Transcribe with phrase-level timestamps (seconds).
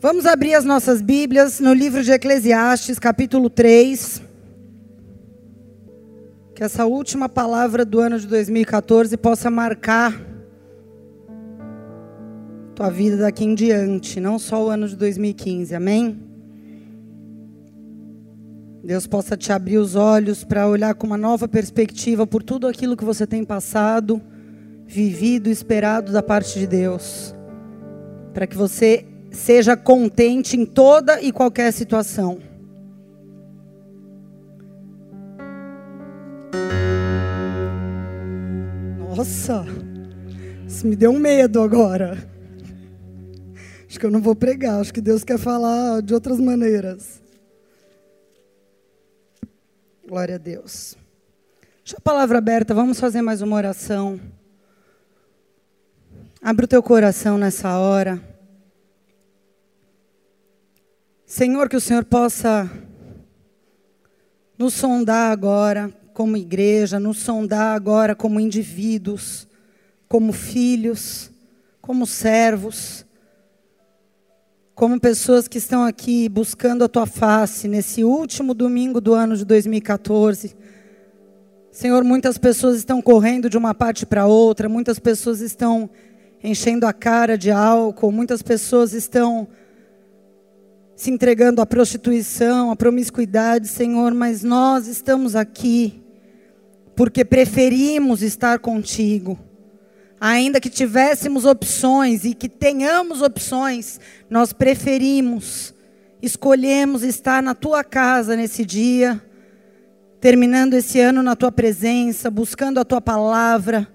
[0.00, 4.22] Vamos abrir as nossas Bíblias no livro de Eclesiastes, capítulo 3.
[6.54, 10.24] Que essa última palavra do ano de 2014 possa marcar
[12.76, 15.74] tua vida daqui em diante, não só o ano de 2015.
[15.74, 16.16] Amém?
[18.84, 22.96] Deus possa te abrir os olhos para olhar com uma nova perspectiva por tudo aquilo
[22.96, 24.22] que você tem passado,
[24.86, 27.34] vivido, esperado da parte de Deus.
[28.32, 29.04] Para que você
[29.38, 32.38] seja contente em toda e qualquer situação.
[38.98, 39.64] Nossa,
[40.66, 42.18] isso me deu um medo agora.
[43.88, 47.22] Acho que eu não vou pregar, acho que Deus quer falar de outras maneiras.
[50.06, 50.96] Glória a Deus.
[51.82, 54.20] Deixa a palavra aberta, vamos fazer mais uma oração.
[56.42, 58.37] Abre o teu coração nessa hora.
[61.28, 62.70] Senhor, que o Senhor possa
[64.56, 69.46] nos sondar agora como igreja, nos sondar agora como indivíduos,
[70.08, 71.30] como filhos,
[71.82, 73.04] como servos,
[74.74, 79.44] como pessoas que estão aqui buscando a tua face nesse último domingo do ano de
[79.44, 80.56] 2014.
[81.70, 85.90] Senhor, muitas pessoas estão correndo de uma parte para outra, muitas pessoas estão
[86.42, 89.46] enchendo a cara de álcool, muitas pessoas estão
[90.98, 96.02] se entregando à prostituição, à promiscuidade, Senhor, mas nós estamos aqui
[96.96, 99.38] porque preferimos estar contigo.
[100.20, 105.72] Ainda que tivéssemos opções e que tenhamos opções, nós preferimos,
[106.20, 109.22] escolhemos estar na tua casa nesse dia,
[110.20, 113.86] terminando esse ano na tua presença, buscando a tua palavra,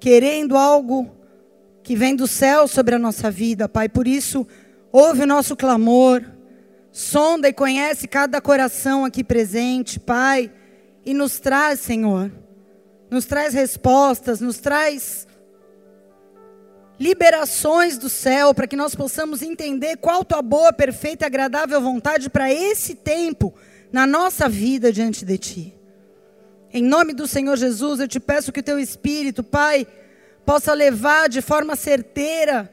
[0.00, 1.14] querendo algo
[1.82, 3.90] que vem do céu sobre a nossa vida, Pai.
[3.90, 4.46] Por isso,
[4.92, 6.22] ouve o nosso clamor,
[6.92, 10.52] sonda e conhece cada coração aqui presente, Pai,
[11.04, 12.30] e nos traz, Senhor,
[13.10, 15.26] nos traz respostas, nos traz
[17.00, 22.28] liberações do céu para que nós possamos entender qual tua boa, perfeita e agradável vontade
[22.28, 23.52] para esse tempo
[23.90, 25.74] na nossa vida diante de ti.
[26.72, 29.86] Em nome do Senhor Jesus, eu te peço que o teu espírito, Pai,
[30.44, 32.72] possa levar de forma certeira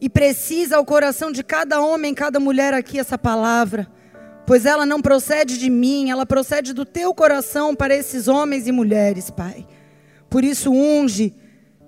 [0.00, 3.86] e precisa ao coração de cada homem, cada mulher aqui essa palavra,
[4.46, 8.72] pois ela não procede de mim, ela procede do teu coração para esses homens e
[8.72, 9.66] mulheres, Pai.
[10.30, 11.34] Por isso, unge,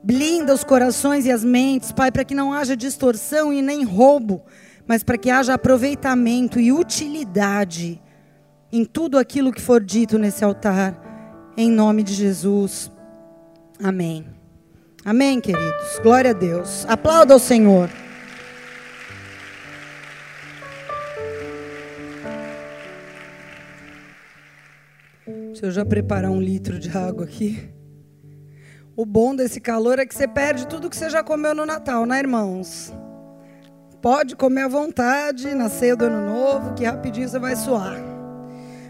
[0.02, 4.42] blinda os corações e as mentes, Pai, para que não haja distorção e nem roubo,
[4.86, 8.00] mas para que haja aproveitamento e utilidade
[8.70, 12.90] em tudo aquilo que for dito nesse altar, em nome de Jesus.
[13.82, 14.26] Amém.
[15.04, 15.98] Amém, queridos.
[16.02, 16.86] Glória a Deus.
[16.88, 17.90] Aplauda ao Senhor.
[25.52, 27.68] Deixa eu já preparar um litro de água aqui.
[28.96, 32.06] O bom desse calor é que você perde tudo que você já comeu no Natal,
[32.06, 32.90] né, irmãos?
[34.00, 37.98] Pode comer à vontade na ceia do Ano Novo, que rapidinho você vai suar.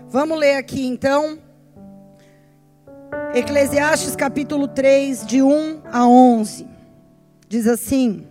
[0.08, 1.36] Vamos ler aqui então.
[3.34, 6.68] Eclesiastes capítulo 3, de 1 a 11.
[7.48, 8.24] Diz assim: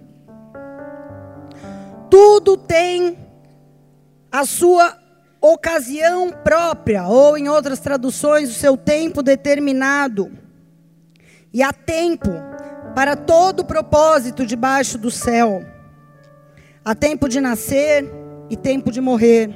[2.09, 3.17] Tudo tem
[4.31, 5.00] a sua
[5.41, 10.31] ocasião própria, ou em outras traduções, o seu tempo determinado.
[11.51, 12.29] E há tempo
[12.93, 15.65] para todo propósito debaixo do céu.
[16.85, 18.07] Há tempo de nascer
[18.49, 19.49] e tempo de morrer.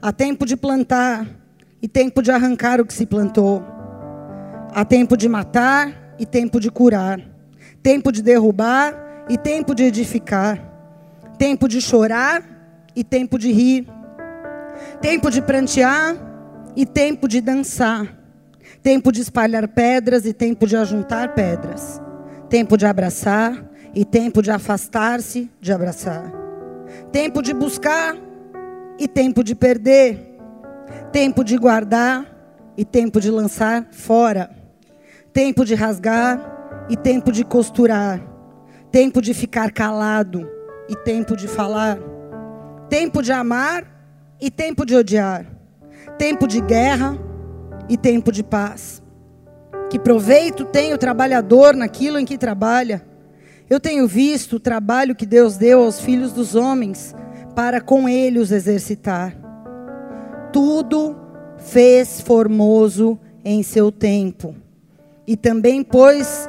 [0.00, 1.26] Há tempo de plantar
[1.82, 3.62] e tempo de arrancar o que se plantou.
[4.74, 7.20] Há tempo de matar e tempo de curar.
[7.82, 10.62] Tempo de derrubar e tempo de edificar.
[11.38, 12.42] Tempo de chorar
[12.94, 13.86] e tempo de rir
[15.00, 16.16] tempo de prantear
[16.74, 18.06] e tempo de dançar,
[18.82, 22.00] tempo de espalhar pedras e tempo de ajuntar pedras,
[22.48, 23.64] tempo de abraçar
[23.94, 26.30] e tempo de afastar-se de abraçar,
[27.10, 28.16] tempo de buscar
[28.98, 30.38] e tempo de perder,
[31.12, 32.26] tempo de guardar
[32.76, 34.50] e tempo de lançar fora,
[35.32, 38.20] tempo de rasgar e tempo de costurar,
[38.90, 40.48] tempo de ficar calado
[40.88, 41.98] e tempo de falar,
[42.88, 43.95] tempo de amar
[44.40, 45.46] e tempo de odiar,
[46.18, 47.18] tempo de guerra
[47.88, 49.02] e tempo de paz.
[49.90, 53.04] Que proveito tem o trabalhador naquilo em que trabalha?
[53.68, 57.14] Eu tenho visto o trabalho que Deus deu aos filhos dos homens
[57.54, 59.36] para com ele os exercitar.
[60.52, 61.16] Tudo
[61.58, 64.54] fez formoso em seu tempo.
[65.26, 66.48] E também pôs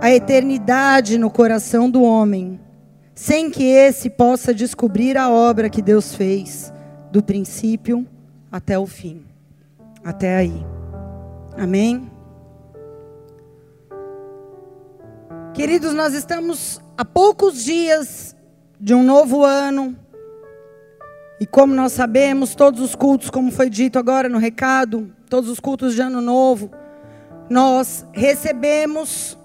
[0.00, 2.60] a eternidade no coração do homem,
[3.14, 6.72] sem que esse possa descobrir a obra que Deus fez,
[7.10, 8.06] do princípio
[8.50, 9.24] até o fim.
[10.04, 10.64] Até aí.
[11.56, 12.10] Amém?
[15.54, 18.36] Queridos, nós estamos a poucos dias
[18.80, 19.96] de um novo ano.
[21.40, 25.60] E como nós sabemos, todos os cultos, como foi dito agora no recado, todos os
[25.60, 26.70] cultos de ano novo,
[27.48, 29.38] nós recebemos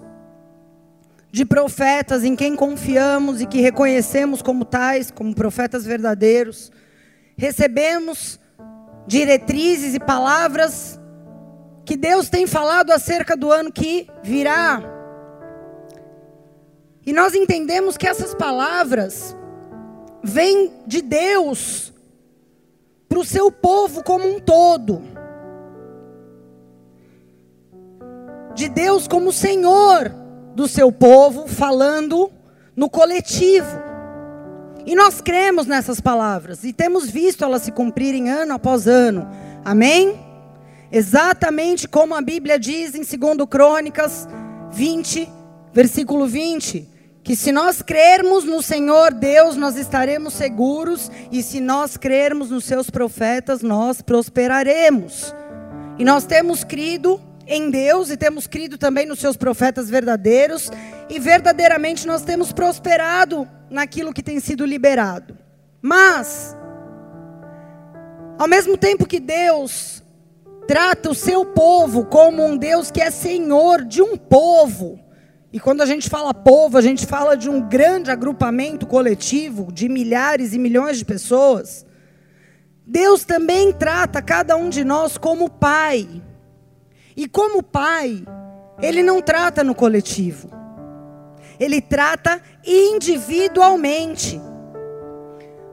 [1.30, 6.70] de profetas em quem confiamos e que reconhecemos como tais, como profetas verdadeiros.
[7.36, 8.38] Recebemos
[9.06, 10.98] diretrizes e palavras
[11.84, 14.82] que Deus tem falado acerca do ano que virá.
[17.04, 19.36] E nós entendemos que essas palavras
[20.22, 21.92] vêm de Deus
[23.08, 25.02] para o seu povo como um todo.
[28.54, 30.14] De Deus como Senhor
[30.54, 32.30] do seu povo, falando
[32.74, 33.83] no coletivo.
[34.86, 39.26] E nós cremos nessas palavras e temos visto elas se cumprirem ano após ano.
[39.64, 40.20] Amém?
[40.92, 44.28] Exatamente como a Bíblia diz em 2 Crônicas
[44.72, 45.28] 20,
[45.72, 46.86] versículo 20,
[47.22, 52.64] que se nós crermos no Senhor Deus, nós estaremos seguros, e se nós crermos nos
[52.64, 55.34] seus profetas, nós prosperaremos.
[55.98, 60.70] E nós temos crido em Deus e temos crido também nos seus profetas verdadeiros
[61.08, 65.36] e verdadeiramente nós temos prosperado naquilo que tem sido liberado.
[65.82, 66.56] Mas,
[68.38, 70.02] ao mesmo tempo que Deus
[70.66, 74.98] trata o seu povo como um Deus que é senhor de um povo,
[75.52, 79.88] e quando a gente fala povo, a gente fala de um grande agrupamento coletivo de
[79.88, 81.86] milhares e milhões de pessoas.
[82.84, 86.08] Deus também trata cada um de nós como pai.
[87.16, 88.24] E como pai,
[88.82, 90.50] ele não trata no coletivo.
[91.58, 94.40] Ele trata individualmente.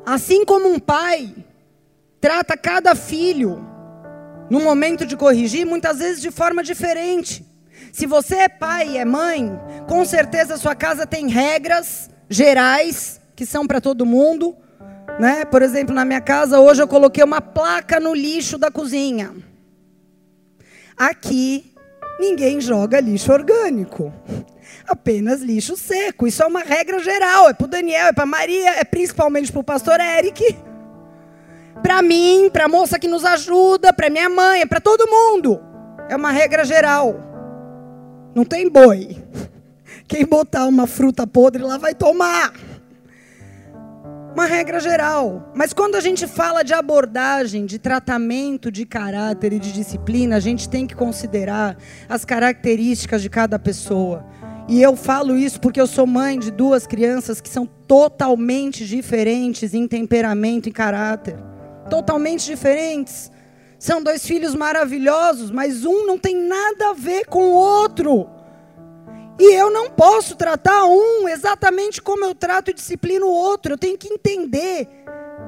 [0.06, 1.34] Assim como um pai
[2.20, 3.66] trata cada filho
[4.50, 7.46] no momento de corrigir, muitas vezes de forma diferente.
[7.92, 9.52] Se você é pai e é mãe,
[9.88, 14.56] com certeza sua casa tem regras gerais que são para todo mundo,
[15.20, 15.46] né?
[15.46, 19.32] Por exemplo, na minha casa hoje eu coloquei uma placa no lixo da cozinha.
[20.98, 21.74] Aqui
[22.20, 24.14] ninguém joga lixo orgânico.
[24.92, 26.28] Apenas lixo seco.
[26.28, 27.50] Isso é uma regra geral.
[27.50, 30.58] É para o Daniel, é para Maria, é principalmente para o pastor Eric.
[31.82, 35.62] Para mim, para a moça que nos ajuda, para minha mãe, é para todo mundo.
[36.10, 37.16] É uma regra geral.
[38.36, 39.18] Não tem boi.
[40.08, 42.54] Quem botar uma fruta podre lá vai tomar
[44.34, 45.52] uma regra geral.
[45.56, 50.40] Mas quando a gente fala de abordagem, de tratamento de caráter e de disciplina, a
[50.40, 51.78] gente tem que considerar
[52.08, 54.26] as características de cada pessoa.
[54.72, 59.74] E eu falo isso porque eu sou mãe de duas crianças que são totalmente diferentes
[59.74, 61.36] em temperamento e caráter.
[61.90, 63.30] Totalmente diferentes.
[63.78, 68.30] São dois filhos maravilhosos, mas um não tem nada a ver com o outro.
[69.38, 73.74] E eu não posso tratar um exatamente como eu trato e disciplino o outro.
[73.74, 74.88] Eu tenho que entender,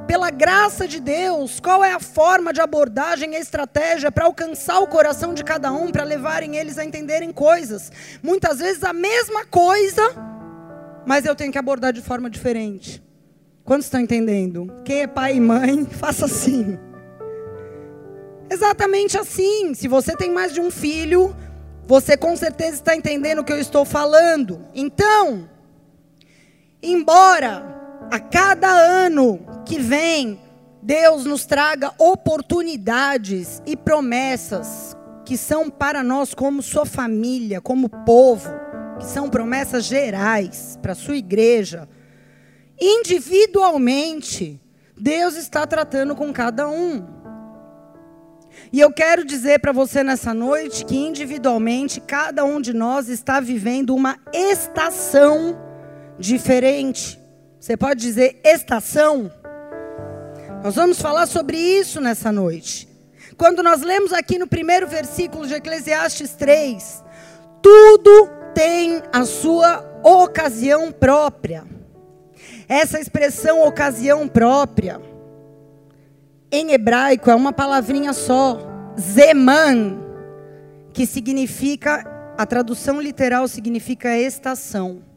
[0.08, 4.88] pela graça de Deus, qual é a forma de abordagem e estratégia para alcançar o
[4.88, 7.92] coração de cada um, para levarem eles a entenderem coisas.
[8.22, 10.02] Muitas vezes a mesma coisa,
[11.06, 13.04] mas eu tenho que abordar de forma diferente.
[13.64, 14.68] Quantos estão entendendo?
[14.84, 16.78] Quem é pai e mãe, faça assim.
[18.50, 19.74] Exatamente assim.
[19.74, 21.36] Se você tem mais de um filho,
[21.86, 24.66] você com certeza está entendendo o que eu estou falando.
[24.74, 25.50] Então,
[26.82, 27.73] embora
[28.14, 30.40] a cada ano que vem
[30.84, 38.52] Deus nos traga oportunidades e promessas que são para nós como sua família, como povo,
[39.00, 41.90] que são promessas gerais para a sua igreja,
[42.80, 44.62] individualmente,
[44.96, 47.04] Deus está tratando com cada um.
[48.72, 53.40] E eu quero dizer para você nessa noite que individualmente cada um de nós está
[53.40, 55.58] vivendo uma estação
[56.20, 57.23] diferente.
[57.64, 59.32] Você pode dizer estação?
[60.62, 62.90] Nós vamos falar sobre isso nessa noite.
[63.38, 67.02] Quando nós lemos aqui no primeiro versículo de Eclesiastes 3,
[67.62, 71.64] tudo tem a sua ocasião própria.
[72.68, 75.00] Essa expressão ocasião própria
[76.52, 78.60] em hebraico é uma palavrinha só,
[79.00, 80.04] zeman,
[80.92, 85.13] que significa, a tradução literal significa estação.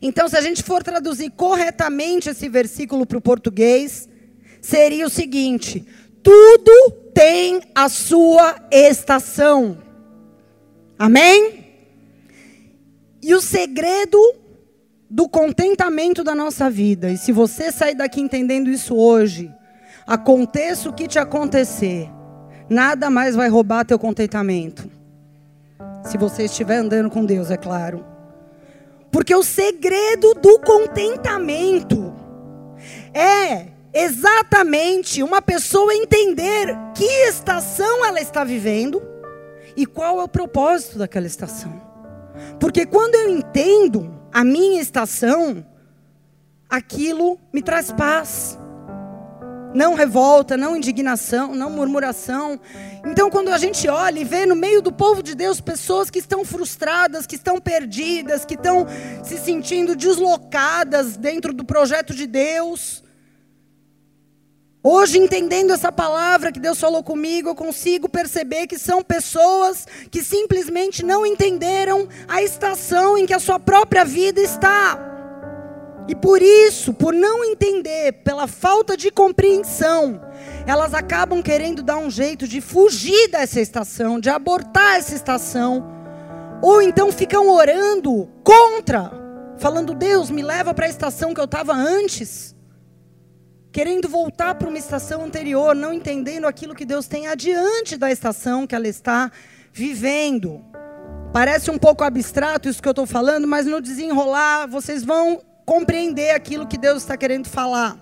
[0.00, 4.08] Então, se a gente for traduzir corretamente esse versículo para o português,
[4.60, 5.86] seria o seguinte:
[6.22, 9.78] tudo tem a sua estação.
[10.98, 11.64] Amém?
[13.22, 14.18] E o segredo
[15.08, 17.10] do contentamento da nossa vida.
[17.10, 19.50] E se você sair daqui entendendo isso hoje,
[20.06, 22.10] aconteça o que te acontecer,
[22.68, 24.90] nada mais vai roubar teu contentamento.
[26.04, 28.13] Se você estiver andando com Deus, é claro.
[29.14, 32.12] Porque o segredo do contentamento
[33.14, 39.00] é exatamente uma pessoa entender que estação ela está vivendo
[39.76, 41.80] e qual é o propósito daquela estação.
[42.58, 45.64] Porque quando eu entendo a minha estação,
[46.68, 48.58] aquilo me traz paz.
[49.74, 52.60] Não revolta, não indignação, não murmuração.
[53.04, 56.20] Então, quando a gente olha e vê no meio do povo de Deus pessoas que
[56.20, 58.86] estão frustradas, que estão perdidas, que estão
[59.24, 63.02] se sentindo deslocadas dentro do projeto de Deus,
[64.86, 70.22] Hoje, entendendo essa palavra que Deus falou comigo, eu consigo perceber que são pessoas que
[70.22, 75.13] simplesmente não entenderam a estação em que a sua própria vida está.
[76.06, 80.20] E por isso, por não entender, pela falta de compreensão,
[80.66, 85.84] elas acabam querendo dar um jeito de fugir dessa estação, de abortar essa estação.
[86.60, 89.10] Ou então ficam orando contra,
[89.56, 92.54] falando: Deus, me leva para a estação que eu estava antes
[93.74, 98.68] querendo voltar para uma estação anterior, não entendendo aquilo que Deus tem adiante da estação
[98.68, 99.32] que ela está
[99.72, 100.64] vivendo.
[101.32, 106.30] Parece um pouco abstrato isso que eu estou falando, mas no desenrolar vocês vão compreender
[106.30, 107.98] aquilo que Deus está querendo falar.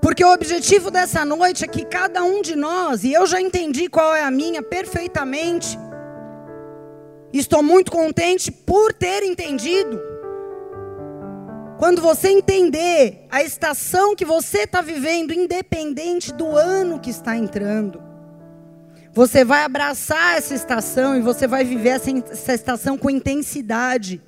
[0.00, 3.88] Porque o objetivo dessa noite é que cada um de nós, e eu já entendi
[3.88, 5.78] qual é a minha perfeitamente,
[7.32, 10.00] estou muito contente por ter entendido.
[11.78, 18.02] Quando você entender a estação que você está vivendo, independente do ano que está entrando,
[19.12, 24.20] você vai abraçar essa estação e você vai viver essa, estação com intensidade,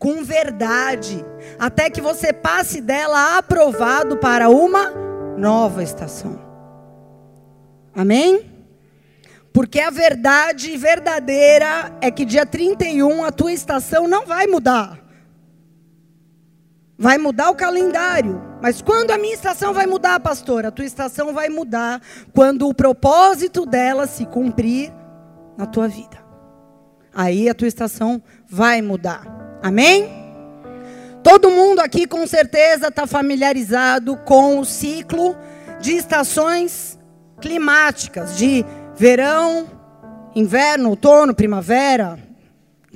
[0.00, 1.22] com verdade,
[1.58, 4.90] até que você passe dela aprovado para uma
[5.36, 6.40] nova estação.
[7.94, 8.50] Amém?
[9.52, 14.98] Porque a verdade verdadeira é que dia 31 a tua estação não vai mudar.
[16.96, 18.40] Vai mudar o calendário.
[18.62, 20.64] Mas quando a minha estação vai mudar, pastor?
[20.64, 22.00] A tua estação vai mudar
[22.32, 24.90] quando o propósito dela se cumprir
[25.58, 26.18] na tua vida.
[27.12, 29.39] Aí a tua estação vai mudar.
[29.62, 30.08] Amém?
[31.22, 35.36] Todo mundo aqui com certeza está familiarizado com o ciclo
[35.80, 36.98] de estações
[37.40, 38.64] climáticas, de
[38.96, 39.68] verão,
[40.34, 42.18] inverno, outono, primavera,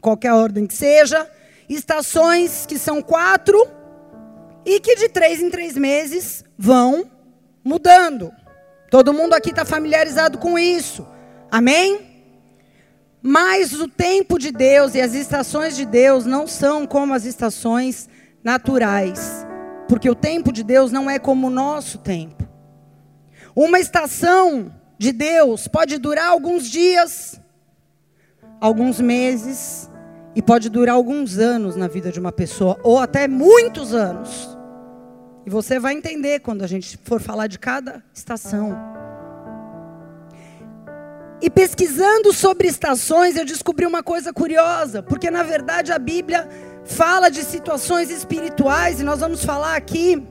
[0.00, 1.28] qualquer ordem que seja.
[1.68, 3.66] Estações que são quatro
[4.64, 7.10] e que de três em três meses vão
[7.62, 8.32] mudando.
[8.90, 11.06] Todo mundo aqui está familiarizado com isso.
[11.50, 12.13] Amém?
[13.26, 18.06] Mas o tempo de Deus e as estações de Deus não são como as estações
[18.44, 19.46] naturais.
[19.88, 22.46] Porque o tempo de Deus não é como o nosso tempo.
[23.56, 27.40] Uma estação de Deus pode durar alguns dias,
[28.60, 29.90] alguns meses,
[30.36, 34.54] e pode durar alguns anos na vida de uma pessoa, ou até muitos anos.
[35.46, 38.76] E você vai entender quando a gente for falar de cada estação.
[41.44, 46.48] E pesquisando sobre estações, eu descobri uma coisa curiosa, porque na verdade a Bíblia
[46.86, 50.26] fala de situações espirituais, e nós vamos falar aqui,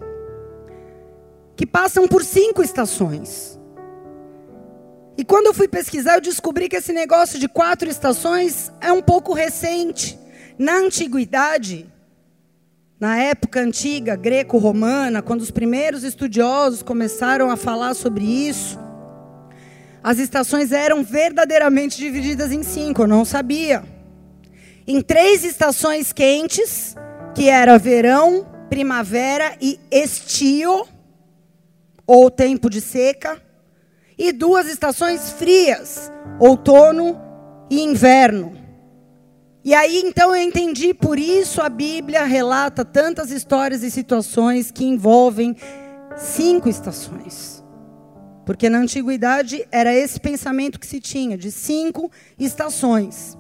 [1.56, 3.60] que passam por cinco estações.
[5.16, 9.04] E quando eu fui pesquisar, eu descobri que esse negócio de quatro estações é um
[9.04, 10.18] pouco recente.
[10.58, 11.88] Na antiguidade,
[13.00, 18.80] na época antiga, greco-romana, quando os primeiros estudiosos começaram a falar sobre isso,
[20.04, 23.84] as estações eram verdadeiramente divididas em cinco, eu não sabia.
[24.86, 26.94] Em três estações quentes,
[27.34, 30.86] que era verão, primavera e estio,
[32.06, 33.42] ou tempo de seca,
[34.18, 37.18] e duas estações frias, outono
[37.70, 38.58] e inverno.
[39.64, 44.84] E aí então eu entendi, por isso a Bíblia relata tantas histórias e situações que
[44.84, 45.56] envolvem
[46.18, 47.63] cinco estações.
[48.46, 53.38] Porque na antiguidade era esse pensamento que se tinha, de cinco estações.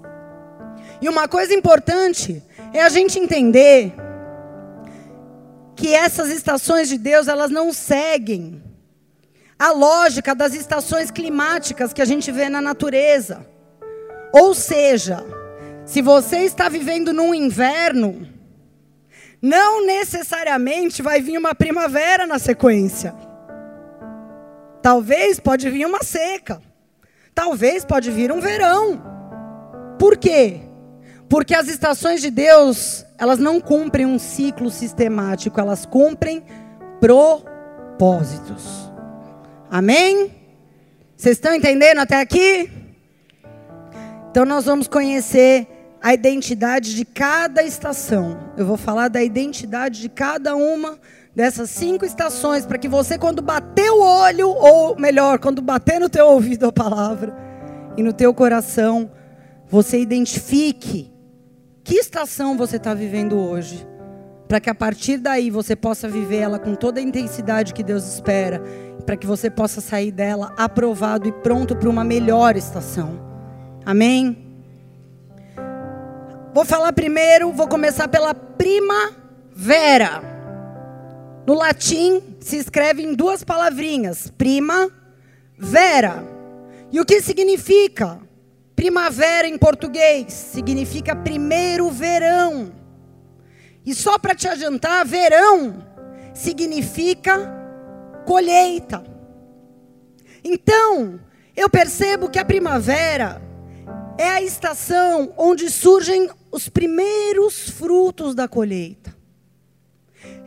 [1.01, 2.41] E uma coisa importante
[2.73, 3.93] é a gente entender
[5.75, 8.63] que essas estações de Deus, elas não seguem
[9.59, 13.45] a lógica das estações climáticas que a gente vê na natureza.
[14.31, 15.23] Ou seja,
[15.85, 18.27] se você está vivendo num inverno,
[19.41, 23.13] não necessariamente vai vir uma primavera na sequência.
[24.83, 26.61] Talvez pode vir uma seca.
[27.33, 29.01] Talvez pode vir um verão.
[29.97, 30.59] Por quê?
[31.29, 36.43] Porque as estações de Deus, elas não cumprem um ciclo sistemático, elas cumprem
[36.99, 38.91] propósitos.
[39.71, 40.35] Amém?
[41.15, 42.69] Vocês estão entendendo até aqui?
[44.29, 45.65] Então nós vamos conhecer
[46.01, 48.51] a identidade de cada estação.
[48.57, 50.99] Eu vou falar da identidade de cada uma
[51.35, 56.09] dessas cinco estações para que você quando bater o olho ou melhor, quando bater no
[56.09, 57.35] teu ouvido a palavra
[57.97, 59.11] e no teu coração,
[59.67, 61.11] você identifique
[61.83, 63.85] que estação você está vivendo hoje,
[64.47, 68.05] para que a partir daí você possa viver ela com toda a intensidade que Deus
[68.05, 68.61] espera,
[69.05, 73.19] para que você possa sair dela aprovado e pronto para uma melhor estação.
[73.85, 74.37] Amém?
[76.53, 80.32] Vou falar primeiro, vou começar pela primavera.
[81.45, 84.89] No latim se escreve em duas palavrinhas, prima,
[85.57, 86.23] vera.
[86.91, 88.19] E o que significa?
[88.75, 92.73] Primavera em português significa primeiro verão.
[93.85, 95.85] E só para te adiantar, verão
[96.33, 97.37] significa
[98.25, 99.03] colheita.
[100.43, 101.19] Então,
[101.55, 103.41] eu percebo que a primavera
[104.17, 109.12] é a estação onde surgem os primeiros frutos da colheita.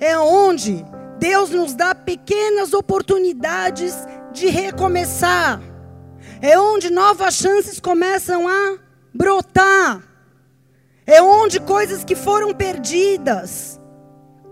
[0.00, 0.84] É onde
[1.18, 3.94] Deus nos dá pequenas oportunidades
[4.32, 5.60] de recomeçar.
[6.40, 8.78] É onde novas chances começam a
[9.14, 10.02] brotar.
[11.06, 13.80] É onde coisas que foram perdidas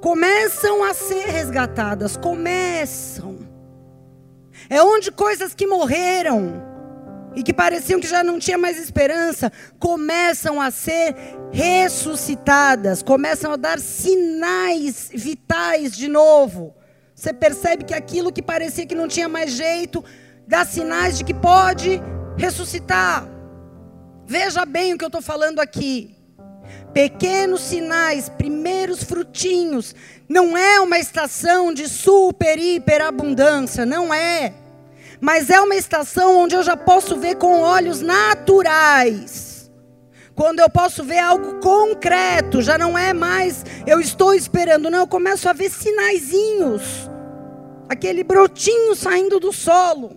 [0.01, 3.39] começam a ser resgatadas, começam.
[4.69, 6.63] É onde coisas que morreram
[7.35, 11.15] e que pareciam que já não tinha mais esperança, começam a ser
[11.53, 16.75] ressuscitadas, começam a dar sinais vitais de novo.
[17.15, 20.05] Você percebe que aquilo que parecia que não tinha mais jeito,
[20.47, 22.01] dá sinais de que pode
[22.37, 23.29] ressuscitar.
[24.27, 26.17] Veja bem o que eu estou falando aqui.
[26.93, 29.95] Pequenos sinais, primeiros frutinhos.
[30.29, 34.55] Não é uma estação de super, hiper abundância, não é
[35.25, 39.73] mas é uma estação onde eu já posso ver com olhos naturais.
[40.35, 45.07] Quando eu posso ver algo concreto, já não é mais eu estou esperando, não, eu
[45.07, 47.11] começo a ver sinaizinhos.
[47.89, 50.15] Aquele brotinho saindo do solo.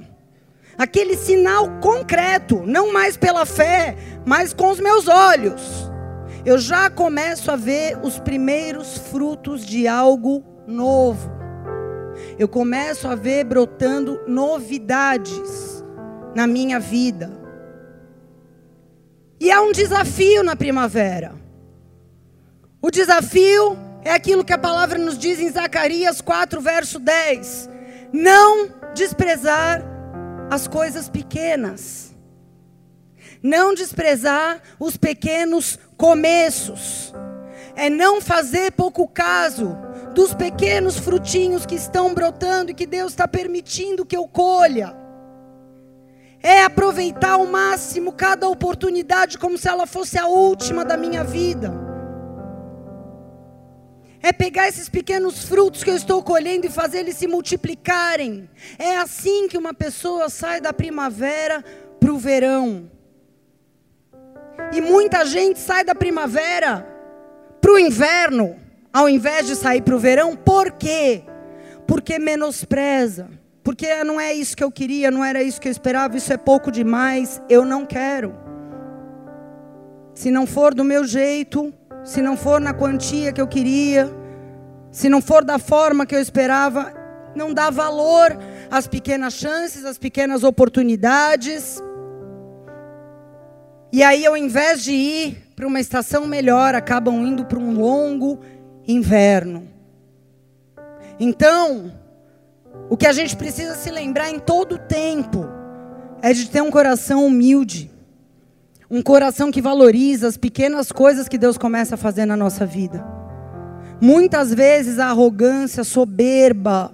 [0.78, 5.90] Aquele sinal concreto, não mais pela fé, mas com os meus olhos.
[6.44, 11.37] Eu já começo a ver os primeiros frutos de algo novo
[12.38, 15.84] eu começo a ver brotando novidades
[16.36, 17.32] na minha vida.
[19.40, 21.36] E é um desafio na primavera.
[22.82, 27.70] O desafio é aquilo que a palavra nos diz em Zacarias 4, verso 10.
[28.14, 29.84] Não desprezar
[30.50, 32.16] as coisas pequenas.
[33.42, 37.14] Não desprezar os pequenos começos.
[37.76, 39.78] É não fazer pouco caso
[40.18, 44.98] dos pequenos frutinhos que estão brotando e que Deus está permitindo que eu colha.
[46.42, 51.72] É aproveitar ao máximo cada oportunidade como se ela fosse a última da minha vida.
[54.20, 58.50] É pegar esses pequenos frutos que eu estou colhendo e fazer eles se multiplicarem.
[58.80, 61.64] É assim que uma pessoa sai da primavera
[62.00, 62.90] para o verão.
[64.74, 66.88] E muita gente sai da primavera
[67.62, 68.66] para o inverno
[68.98, 71.22] ao invés de sair para o verão, por quê?
[71.86, 73.30] Porque menospreza.
[73.64, 76.38] Porque não é isso que eu queria, não era isso que eu esperava, isso é
[76.38, 78.34] pouco demais, eu não quero.
[80.16, 81.72] Se não for do meu jeito,
[82.04, 84.10] se não for na quantia que eu queria,
[84.92, 86.92] se não for da forma que eu esperava,
[87.36, 88.36] não dá valor
[88.72, 91.84] às pequenas chances, às pequenas oportunidades.
[93.94, 98.40] E aí, ao invés de ir para uma estação melhor, acabam indo para um longo
[98.88, 99.68] inverno.
[101.20, 101.92] Então,
[102.90, 105.46] o que a gente precisa se lembrar em todo o tempo
[106.22, 107.92] é de ter um coração humilde,
[108.90, 113.06] um coração que valoriza as pequenas coisas que Deus começa a fazer na nossa vida.
[114.00, 116.94] Muitas vezes a arrogância, soberba,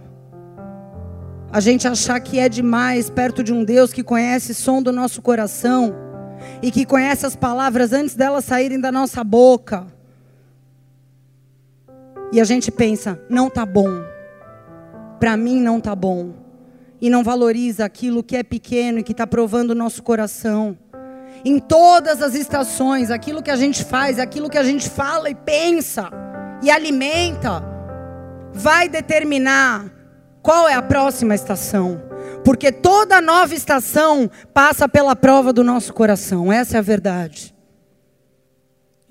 [1.52, 4.92] a gente achar que é demais perto de um Deus que conhece o som do
[4.92, 5.94] nosso coração
[6.62, 9.93] e que conhece as palavras antes delas saírem da nossa boca
[12.34, 14.04] e a gente pensa, não tá bom.
[15.20, 16.34] Para mim não tá bom.
[17.00, 20.76] E não valoriza aquilo que é pequeno e que está provando o nosso coração.
[21.46, 25.36] Em todas as estações, aquilo que a gente faz, aquilo que a gente fala e
[25.36, 26.10] pensa
[26.64, 27.64] e alimenta,
[28.52, 29.94] vai determinar
[30.42, 32.02] qual é a próxima estação.
[32.44, 36.52] Porque toda nova estação passa pela prova do nosso coração.
[36.52, 37.53] Essa é a verdade.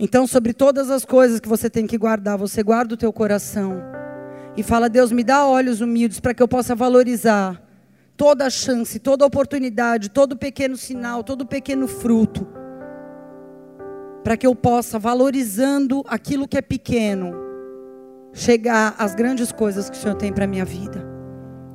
[0.05, 3.81] Então, sobre todas as coisas que você tem que guardar, você guarda o teu coração
[4.57, 7.62] e fala: Deus, me dá olhos humildes para que eu possa valorizar
[8.17, 12.49] toda chance, toda oportunidade, todo pequeno sinal, todo pequeno fruto,
[14.25, 17.33] para que eu possa, valorizando aquilo que é pequeno,
[18.33, 21.07] chegar às grandes coisas que o Senhor tem para a minha vida.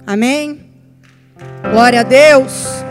[0.06, 0.70] Amém?
[1.72, 2.87] Glória a Deus.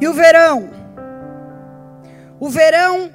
[0.00, 0.70] E o verão?
[2.40, 3.14] O verão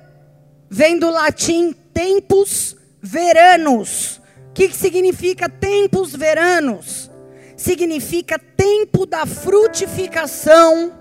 [0.69, 4.21] vem do latim tempos veranos.
[4.49, 7.09] O que, que significa tempos veranos?
[7.57, 10.93] Significa tempo da frutificação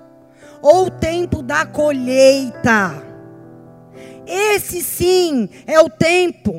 [0.63, 3.03] ou tempo da colheita.
[4.27, 6.55] Esse sim é o tempo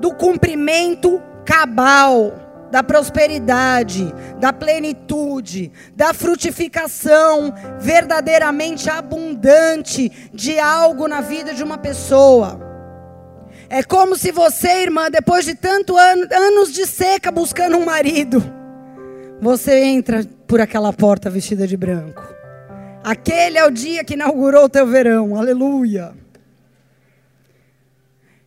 [0.00, 11.54] do cumprimento cabal da prosperidade, da plenitude, da frutificação verdadeiramente abundante de algo na vida
[11.54, 12.60] de uma pessoa.
[13.68, 18.42] É como se você, irmã, depois de tantos an anos de seca buscando um marido,
[19.40, 22.22] você entra por aquela porta vestida de branco.
[23.02, 25.36] Aquele é o dia que inaugurou o teu verão.
[25.36, 26.12] Aleluia.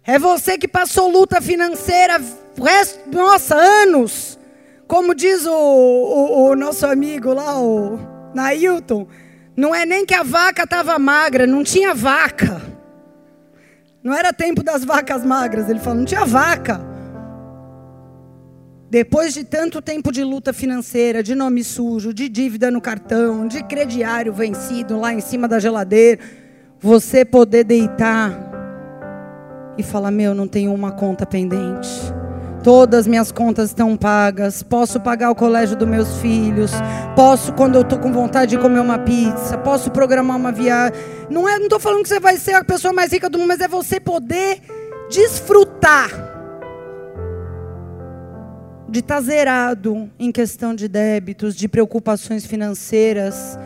[0.06, 2.20] É você que passou luta financeira
[2.60, 4.38] o resto, nossa, anos.
[4.88, 8.00] Como diz o, o, o nosso amigo lá, o
[8.34, 9.08] Nailton,
[9.56, 12.62] não é nem que a vaca estava magra, não tinha vaca.
[14.04, 16.82] Não era tempo das vacas magras, ele falou, não tinha vaca.
[18.90, 23.64] Depois de tanto tempo de luta financeira, de nome sujo, de dívida no cartão, de
[23.64, 26.20] crediário vencido lá em cima da geladeira,
[26.80, 28.34] você poder deitar
[29.78, 32.19] e falar: Meu, não tenho uma conta pendente.
[32.64, 34.62] Todas minhas contas estão pagas.
[34.62, 36.72] Posso pagar o colégio dos meus filhos.
[37.16, 39.58] Posso, quando eu estou com vontade de comer uma pizza.
[39.58, 40.94] Posso programar uma viagem.
[41.30, 43.62] Não é, estou falando que você vai ser a pessoa mais rica do mundo, mas
[43.62, 44.62] é você poder
[45.10, 46.10] desfrutar
[48.90, 53.58] de estar tá zerado em questão de débitos, de preocupações financeiras.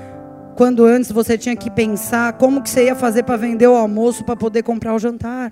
[0.55, 4.23] Quando antes você tinha que pensar como que você ia fazer para vender o almoço
[4.23, 5.51] para poder comprar o jantar.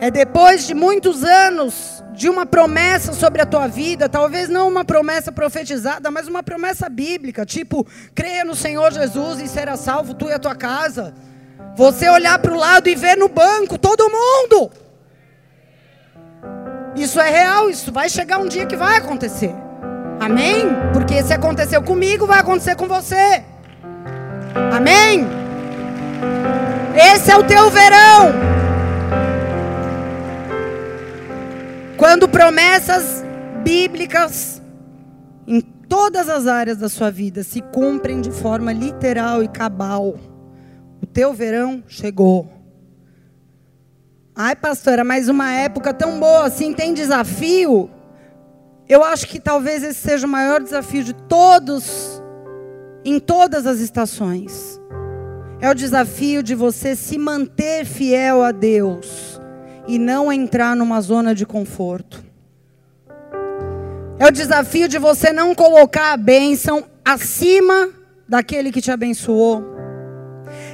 [0.00, 4.84] É depois de muitos anos de uma promessa sobre a tua vida, talvez não uma
[4.84, 10.28] promessa profetizada, mas uma promessa bíblica, tipo, creia no Senhor Jesus e será salvo tu
[10.28, 11.14] e a tua casa.
[11.76, 14.70] Você olhar para o lado e ver no banco todo mundo.
[16.94, 19.52] Isso é real, isso vai chegar um dia que vai acontecer.
[20.20, 20.68] Amém?
[20.92, 23.42] Porque se aconteceu comigo, vai acontecer com você.
[24.72, 25.26] Amém?
[26.94, 28.53] Esse é o teu verão.
[32.14, 33.24] Quando promessas
[33.64, 34.62] bíblicas
[35.48, 40.14] em todas as áreas da sua vida se cumprem de forma literal e cabal,
[41.02, 42.48] o teu verão chegou.
[44.32, 47.90] Ai, pastora, mas uma época tão boa assim tem desafio.
[48.88, 52.22] Eu acho que talvez esse seja o maior desafio de todos,
[53.04, 54.80] em todas as estações.
[55.60, 59.33] É o desafio de você se manter fiel a Deus
[59.86, 62.24] e não entrar numa zona de conforto.
[64.18, 67.90] É o desafio de você não colocar a bênção acima
[68.28, 69.74] daquele que te abençoou.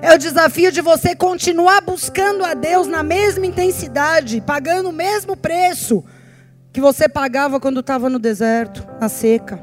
[0.02, 5.36] É o desafio de você continuar buscando a Deus na mesma intensidade, pagando o mesmo
[5.36, 6.04] preço
[6.72, 9.62] que você pagava quando estava no deserto, na seca.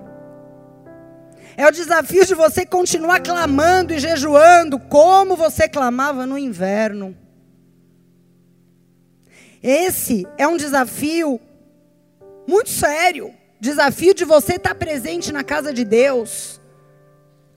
[1.56, 7.16] É o desafio de você continuar clamando e jejuando como você clamava no inverno.
[9.62, 11.40] Esse é um desafio
[12.48, 13.34] muito sério.
[13.60, 16.62] Desafio de você estar presente na casa de Deus,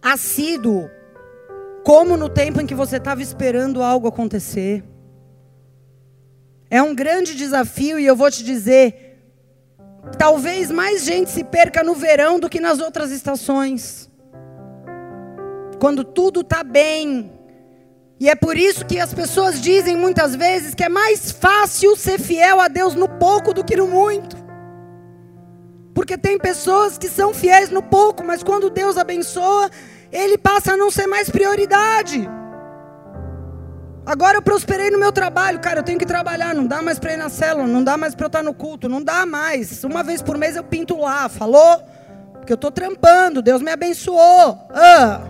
[0.01, 0.91] assíduo,
[1.85, 4.83] como no tempo em que você estava esperando algo acontecer.
[6.71, 9.19] É um grande desafio e eu vou te dizer,
[10.17, 14.09] talvez mais gente se perca no verão do que nas outras estações.
[15.79, 17.31] Quando tudo está bem,
[18.21, 22.21] e é por isso que as pessoas dizem muitas vezes que é mais fácil ser
[22.21, 24.37] fiel a Deus no pouco do que no muito.
[25.95, 29.71] Porque tem pessoas que são fiéis no pouco, mas quando Deus abençoa,
[30.13, 32.29] ele passa a não ser mais prioridade.
[34.05, 37.15] Agora eu prosperei no meu trabalho, cara, eu tenho que trabalhar, não dá mais para
[37.15, 39.83] ir na célula, não dá mais para eu estar no culto, não dá mais.
[39.83, 41.83] Uma vez por mês eu pinto lá, falou?
[42.35, 44.59] Porque eu estou trampando, Deus me abençoou.
[44.75, 45.30] Ah.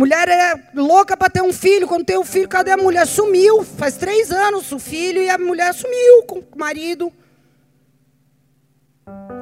[0.00, 1.86] Mulher é louca para ter um filho.
[1.86, 3.06] Quando tem um filho, cadê a mulher?
[3.06, 3.62] Sumiu.
[3.62, 7.12] Faz três anos o filho e a mulher sumiu com o marido.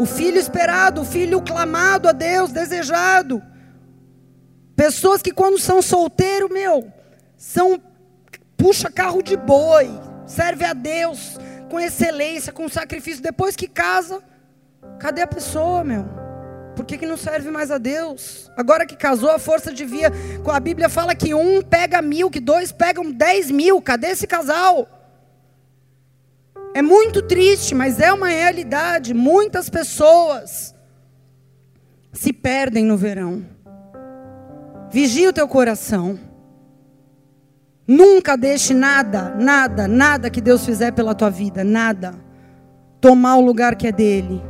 [0.00, 3.40] O filho esperado, o filho clamado a Deus, desejado.
[4.74, 6.92] Pessoas que quando são solteiros, meu,
[7.36, 7.80] são
[8.56, 9.88] puxa carro de boi,
[10.26, 11.38] serve a Deus
[11.70, 13.22] com excelência, com sacrifício.
[13.22, 14.20] Depois que casa,
[14.98, 16.27] cadê a pessoa, meu?
[16.78, 18.48] Por que, que não serve mais a Deus?
[18.56, 20.12] Agora que casou, a força devia.
[20.46, 23.82] A Bíblia fala que um pega mil, que dois pegam dez mil.
[23.82, 24.88] Cadê esse casal?
[26.72, 29.12] É muito triste, mas é uma realidade.
[29.12, 30.72] Muitas pessoas
[32.12, 33.44] se perdem no verão.
[34.88, 36.16] Vigia o teu coração.
[37.88, 42.14] Nunca deixe nada, nada, nada que Deus fizer pela tua vida, nada,
[43.00, 44.40] tomar o lugar que é dele.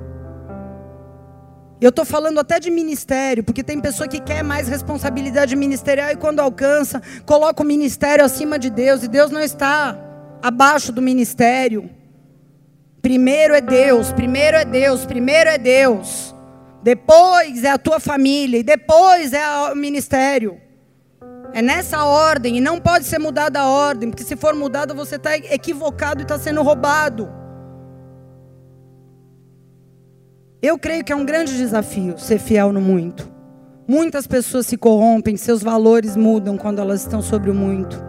[1.80, 6.16] Eu estou falando até de ministério, porque tem pessoa que quer mais responsabilidade ministerial e
[6.16, 9.96] quando alcança, coloca o ministério acima de Deus, e Deus não está
[10.42, 11.88] abaixo do ministério.
[13.00, 16.34] Primeiro é Deus, primeiro é Deus, primeiro é Deus.
[16.82, 20.60] Depois é a tua família e depois é o ministério.
[21.52, 25.14] É nessa ordem e não pode ser mudada a ordem, porque se for mudada você
[25.14, 27.37] está equivocado e está sendo roubado.
[30.60, 33.30] Eu creio que é um grande desafio ser fiel no muito.
[33.86, 38.04] Muitas pessoas se corrompem, seus valores mudam quando elas estão sobre o muito.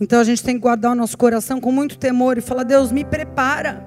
[0.00, 2.90] Então a gente tem que guardar o nosso coração com muito temor e falar: Deus,
[2.90, 3.86] me prepara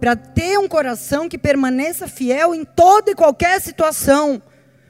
[0.00, 4.42] para ter um coração que permaneça fiel em toda e qualquer situação.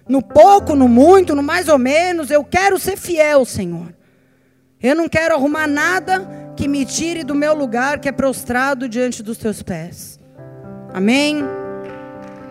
[0.09, 3.94] No pouco, no muito, no mais ou menos, eu quero ser fiel, Senhor.
[4.83, 9.22] Eu não quero arrumar nada que me tire do meu lugar que é prostrado diante
[9.22, 10.19] dos teus pés.
[10.92, 11.44] Amém?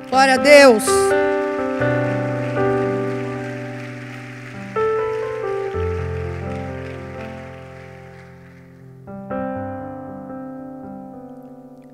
[0.09, 0.83] Glória a Deus.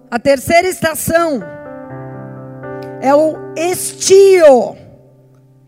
[0.10, 1.42] A terceira estação
[3.02, 4.78] é o estio,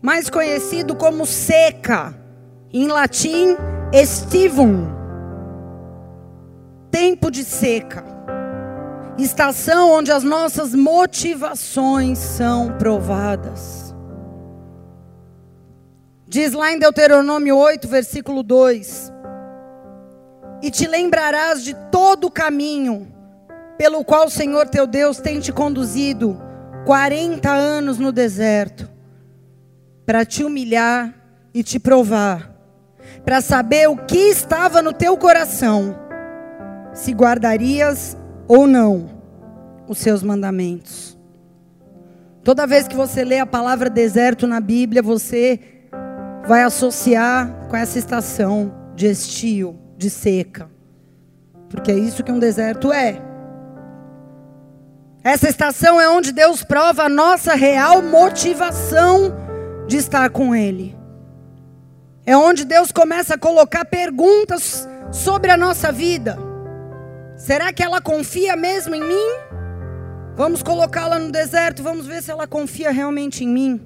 [0.00, 2.14] mais conhecido como seca,
[2.72, 3.56] em latim
[3.92, 4.86] estivum.
[6.90, 8.17] Tempo de seca.
[9.18, 13.92] Estação onde as nossas motivações são provadas.
[16.28, 19.12] Diz lá em Deuteronômio 8, versículo 2:
[20.62, 23.12] E te lembrarás de todo o caminho
[23.78, 26.40] pelo qual o Senhor teu Deus tem te conduzido
[26.84, 28.90] 40 anos no deserto,
[30.04, 31.14] para te humilhar
[31.54, 32.52] e te provar,
[33.24, 35.96] para saber o que estava no teu coração,
[36.92, 38.17] se guardarias
[38.48, 39.10] ou não
[39.86, 41.16] os seus mandamentos.
[42.42, 45.60] Toda vez que você lê a palavra deserto na Bíblia, você
[46.46, 50.70] vai associar com essa estação de estio, de seca.
[51.68, 53.20] Porque é isso que um deserto é.
[55.22, 59.36] Essa estação é onde Deus prova a nossa real motivação
[59.86, 60.96] de estar com Ele.
[62.24, 66.47] É onde Deus começa a colocar perguntas sobre a nossa vida.
[67.38, 69.30] Será que ela confia mesmo em mim?
[70.36, 73.80] Vamos colocá-la no deserto, vamos ver se ela confia realmente em mim.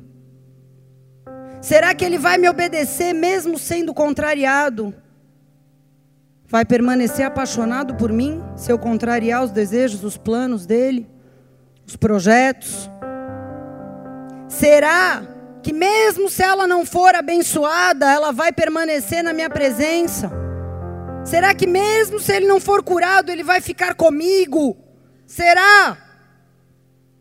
[1.61, 4.93] Será que ele vai me obedecer mesmo sendo contrariado?
[6.49, 11.09] Vai permanecer apaixonado por mim se eu contrariar os desejos, os planos dele?
[11.87, 12.91] os projetos?
[14.49, 15.23] Será
[15.63, 20.42] que mesmo se ela não for abençoada, ela vai permanecer na minha presença?
[21.25, 24.77] Será que mesmo se ele não for curado, ele vai ficar comigo?
[25.27, 25.97] Será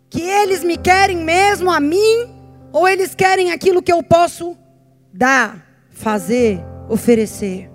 [0.09, 2.29] que eles me querem mesmo a mim
[2.73, 4.57] ou eles querem aquilo que eu posso
[5.13, 6.59] dar, fazer,
[6.89, 7.69] oferecer?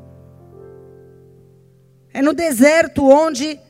[2.12, 3.60] É no deserto onde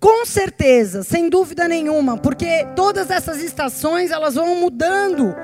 [0.00, 5.34] com certeza, sem dúvida nenhuma, porque todas essas estações elas vão mudando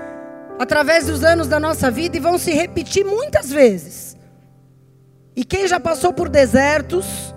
[0.59, 4.14] através dos anos da nossa vida e vão se repetir muitas vezes.
[5.37, 7.35] E quem já passou por desertos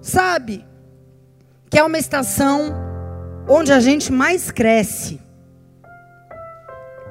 [0.00, 0.66] sabe
[1.70, 2.74] que é uma estação
[3.48, 5.20] onde a gente mais cresce.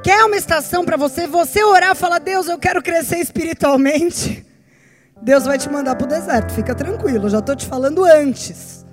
[0.04, 4.46] Quer uma estação para você, você orar falar: Deus, eu quero crescer espiritualmente.
[5.22, 8.86] Deus vai te mandar para o deserto, fica tranquilo, já estou te falando antes.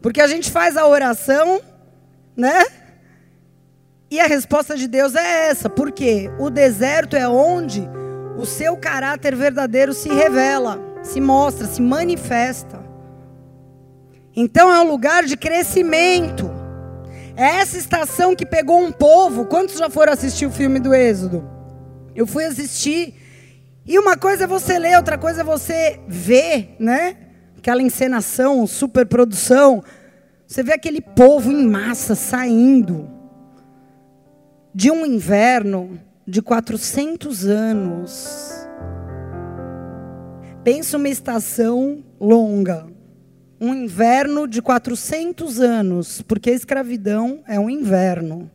[0.00, 1.60] Porque a gente faz a oração,
[2.36, 2.64] né?
[4.10, 5.68] E a resposta de Deus é essa.
[5.68, 7.88] Porque o deserto é onde
[8.36, 12.82] o seu caráter verdadeiro se revela, se mostra, se manifesta.
[14.34, 16.50] Então é um lugar de crescimento.
[17.36, 19.46] É essa estação que pegou um povo.
[19.46, 21.48] Quantos já foram assistir o filme do Êxodo?
[22.14, 23.14] Eu fui assistir.
[23.86, 27.16] E uma coisa é você ler, outra coisa é você ver, né?
[27.64, 29.82] aquela encenação, superprodução.
[30.46, 33.08] Você vê aquele povo em massa saindo
[34.74, 38.66] de um inverno de 400 anos.
[40.62, 42.86] Pensa uma estação longa.
[43.60, 48.50] Um inverno de 400 anos, porque a escravidão é um inverno.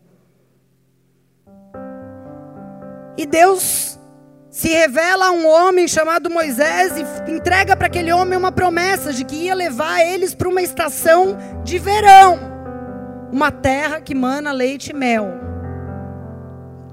[3.17, 3.99] E Deus
[4.49, 9.23] se revela a um homem chamado Moisés e entrega para aquele homem uma promessa de
[9.23, 12.39] que ia levar eles para uma estação de verão,
[13.31, 15.48] uma terra que mana leite e mel.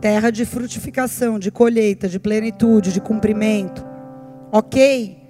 [0.01, 3.85] Terra de frutificação, de colheita, de plenitude, de cumprimento.
[4.53, 5.23] OK?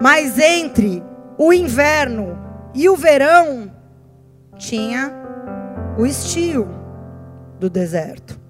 [0.00, 1.02] Mas entre
[1.38, 2.38] o inverno
[2.74, 3.70] e o verão
[4.56, 5.12] tinha
[5.98, 6.68] o estio
[7.58, 8.40] do deserto.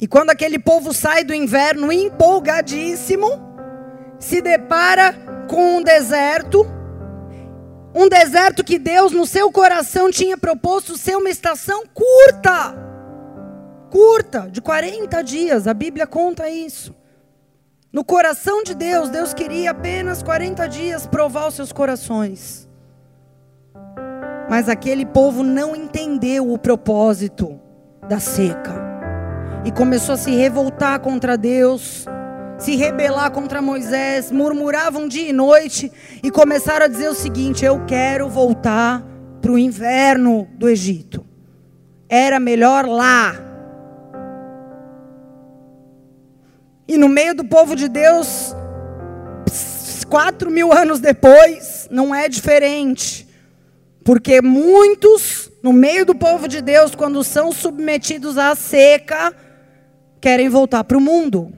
[0.00, 3.28] E quando aquele povo sai do inverno empolgadíssimo,
[4.18, 5.12] se depara
[5.46, 6.66] com um deserto,
[7.94, 12.79] um deserto que Deus no seu coração tinha proposto ser uma estação curta.
[13.90, 16.94] Curta, de 40 dias, a Bíblia conta isso.
[17.92, 22.68] No coração de Deus, Deus queria apenas 40 dias provar os seus corações.
[24.48, 27.60] Mas aquele povo não entendeu o propósito
[28.08, 28.74] da seca
[29.64, 32.06] e começou a se revoltar contra Deus,
[32.58, 35.90] se rebelar contra Moisés, murmuravam dia e noite
[36.22, 39.04] e começaram a dizer o seguinte: Eu quero voltar
[39.42, 41.26] para o inverno do Egito.
[42.08, 43.49] Era melhor lá.
[46.90, 48.52] E no meio do povo de Deus,
[50.08, 53.28] quatro mil anos depois, não é diferente.
[54.04, 59.32] Porque muitos, no meio do povo de Deus, quando são submetidos à seca,
[60.20, 61.52] querem voltar para o mundo,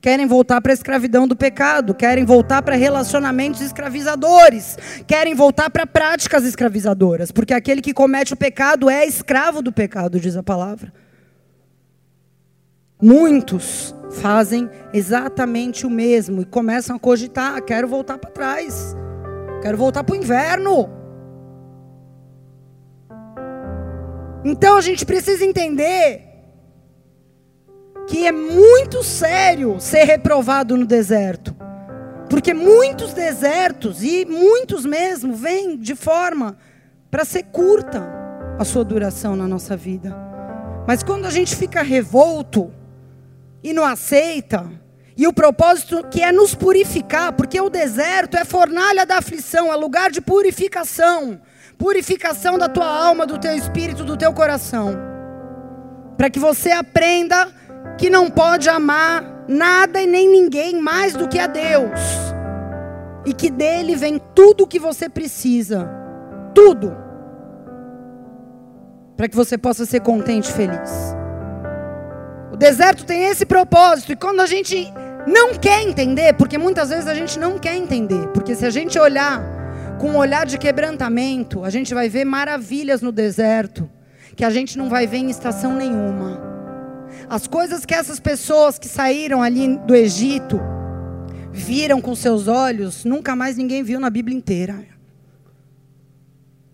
[0.00, 5.86] querem voltar para a escravidão do pecado, querem voltar para relacionamentos escravizadores, querem voltar para
[5.86, 11.03] práticas escravizadoras, porque aquele que comete o pecado é escravo do pecado, diz a palavra.
[13.04, 18.96] Muitos fazem exatamente o mesmo e começam a cogitar: quero voltar para trás,
[19.60, 20.88] quero voltar para o inverno.
[24.42, 26.22] Então a gente precisa entender
[28.08, 31.54] que é muito sério ser reprovado no deserto.
[32.30, 36.56] Porque muitos desertos, e muitos mesmo, vêm de forma
[37.10, 38.02] para ser curta
[38.58, 40.16] a sua duração na nossa vida.
[40.86, 42.72] Mas quando a gente fica revolto
[43.64, 44.70] e não aceita,
[45.16, 49.76] e o propósito que é nos purificar, porque o deserto é fornalha da aflição, é
[49.76, 51.40] lugar de purificação
[51.78, 54.94] purificação da tua alma, do teu espírito, do teu coração.
[56.16, 57.48] Para que você aprenda
[57.98, 62.00] que não pode amar nada e nem ninguém mais do que a Deus.
[63.26, 65.90] E que dele vem tudo o que você precisa.
[66.54, 66.96] Tudo.
[69.16, 71.14] Para que você possa ser contente e feliz.
[72.54, 74.12] O deserto tem esse propósito.
[74.12, 74.86] E quando a gente
[75.26, 78.28] não quer entender, porque muitas vezes a gente não quer entender.
[78.28, 79.42] Porque se a gente olhar
[79.98, 83.90] com um olhar de quebrantamento, a gente vai ver maravilhas no deserto.
[84.36, 86.40] Que a gente não vai ver em estação nenhuma.
[87.28, 90.60] As coisas que essas pessoas que saíram ali do Egito
[91.50, 94.76] viram com seus olhos, nunca mais ninguém viu na Bíblia inteira.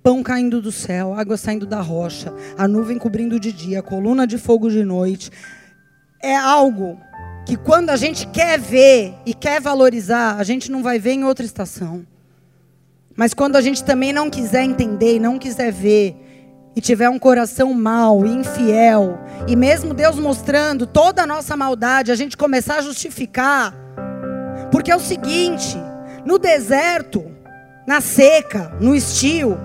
[0.03, 4.37] Pão caindo do céu, água saindo da rocha, a nuvem cobrindo de dia, coluna de
[4.37, 5.31] fogo de noite.
[6.23, 6.99] É algo
[7.47, 11.25] que quando a gente quer ver e quer valorizar, a gente não vai ver em
[11.25, 12.07] outra estação.
[13.17, 16.17] Mas quando a gente também não quiser entender e não quiser ver,
[16.77, 22.15] e tiver um coração mau, infiel, e mesmo Deus mostrando toda a nossa maldade, a
[22.15, 23.75] gente começar a justificar.
[24.71, 25.77] Porque é o seguinte,
[26.25, 27.25] no deserto,
[27.87, 29.59] na seca, no estio,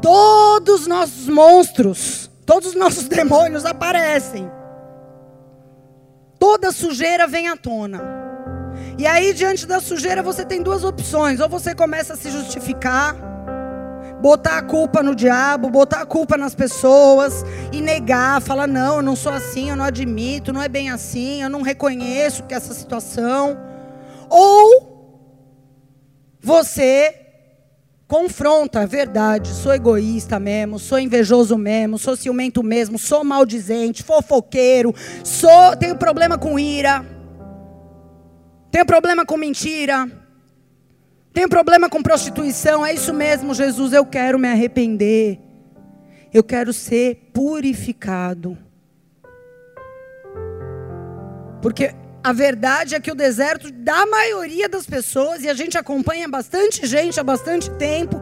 [0.00, 4.50] todos os nossos monstros, todos os nossos demônios aparecem.
[6.40, 8.00] Toda sujeira vem à tona.
[8.96, 13.14] E aí, diante da sujeira, você tem duas opções: ou você começa a se justificar,
[14.22, 19.02] botar a culpa no diabo, botar a culpa nas pessoas e negar, falar não, eu
[19.02, 22.72] não sou assim, eu não admito, não é bem assim, eu não reconheço que essa
[22.72, 23.58] situação.
[24.30, 24.90] Ou
[26.40, 27.14] você
[28.10, 34.92] confronta a verdade, sou egoísta mesmo, sou invejoso mesmo, sou ciumento mesmo, sou maldizente, fofoqueiro,
[35.22, 37.06] sou, tenho problema com ira,
[38.68, 40.10] tenho problema com mentira,
[41.32, 42.84] tem problema com prostituição?
[42.84, 43.92] É isso mesmo, Jesus.
[43.92, 45.38] Eu quero me arrepender.
[46.34, 48.58] Eu quero ser purificado.
[51.62, 56.28] Porque a verdade é que o deserto da maioria das pessoas, e a gente acompanha
[56.28, 58.20] bastante gente há bastante tempo,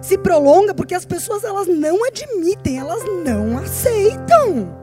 [0.00, 4.82] se prolonga porque as pessoas elas não admitem, elas não aceitam.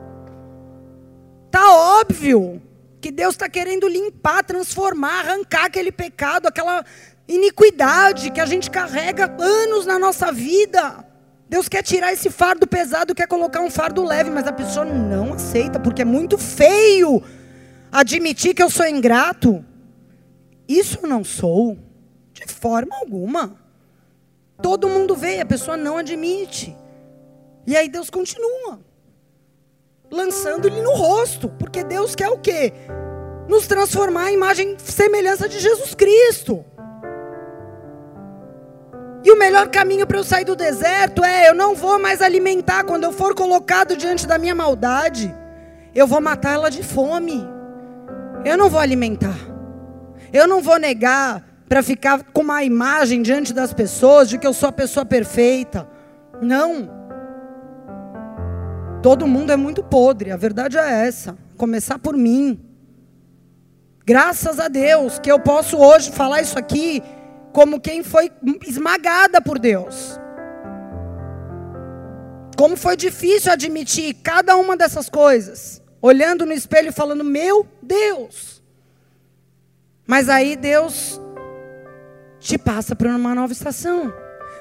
[1.49, 2.61] Tá óbvio
[2.99, 6.85] que Deus está querendo limpar, transformar, arrancar aquele pecado, aquela
[7.27, 11.03] iniquidade que a gente carrega anos na nossa vida.
[11.49, 15.33] Deus quer tirar esse fardo pesado, quer colocar um fardo leve, mas a pessoa não
[15.33, 17.21] aceita, porque é muito feio
[17.91, 19.65] admitir que eu sou ingrato.
[20.67, 21.77] Isso eu não sou,
[22.31, 23.55] de forma alguma.
[24.61, 26.75] Todo mundo vê, a pessoa não admite.
[27.67, 28.79] E aí Deus continua
[30.11, 32.73] lançando-lhe no rosto, porque Deus quer o quê?
[33.47, 36.65] Nos transformar em imagem semelhança de Jesus Cristo.
[39.23, 42.83] E o melhor caminho para eu sair do deserto é: eu não vou mais alimentar
[42.83, 45.33] quando eu for colocado diante da minha maldade,
[45.95, 47.47] eu vou matar ela de fome.
[48.43, 49.37] Eu não vou alimentar.
[50.33, 54.53] Eu não vou negar para ficar com uma imagem diante das pessoas de que eu
[54.53, 55.87] sou a pessoa perfeita.
[56.41, 56.89] Não.
[59.01, 61.37] Todo mundo é muito podre, a verdade é essa.
[61.57, 62.59] Começar por mim.
[64.05, 67.01] Graças a Deus que eu posso hoje falar isso aqui
[67.53, 68.31] como quem foi
[68.65, 70.19] esmagada por Deus.
[72.57, 78.61] Como foi difícil admitir cada uma dessas coisas, olhando no espelho e falando: Meu Deus.
[80.05, 81.21] Mas aí Deus
[82.39, 84.11] te passa para uma nova estação,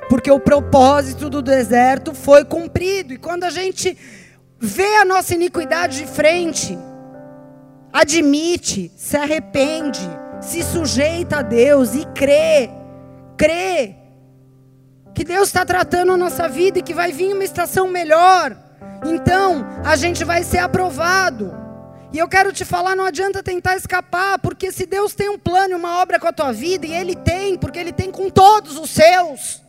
[0.09, 3.97] porque o propósito do deserto foi cumprido, e quando a gente
[4.59, 6.78] vê a nossa iniquidade de frente,
[7.93, 10.01] admite, se arrepende,
[10.41, 12.70] se sujeita a Deus e crê
[13.41, 13.97] crê
[15.14, 18.55] que Deus está tratando a nossa vida e que vai vir uma estação melhor,
[19.05, 21.59] então a gente vai ser aprovado.
[22.12, 25.74] E eu quero te falar, não adianta tentar escapar, porque se Deus tem um plano
[25.74, 28.76] e uma obra com a tua vida, e Ele tem, porque Ele tem com todos
[28.76, 29.62] os seus,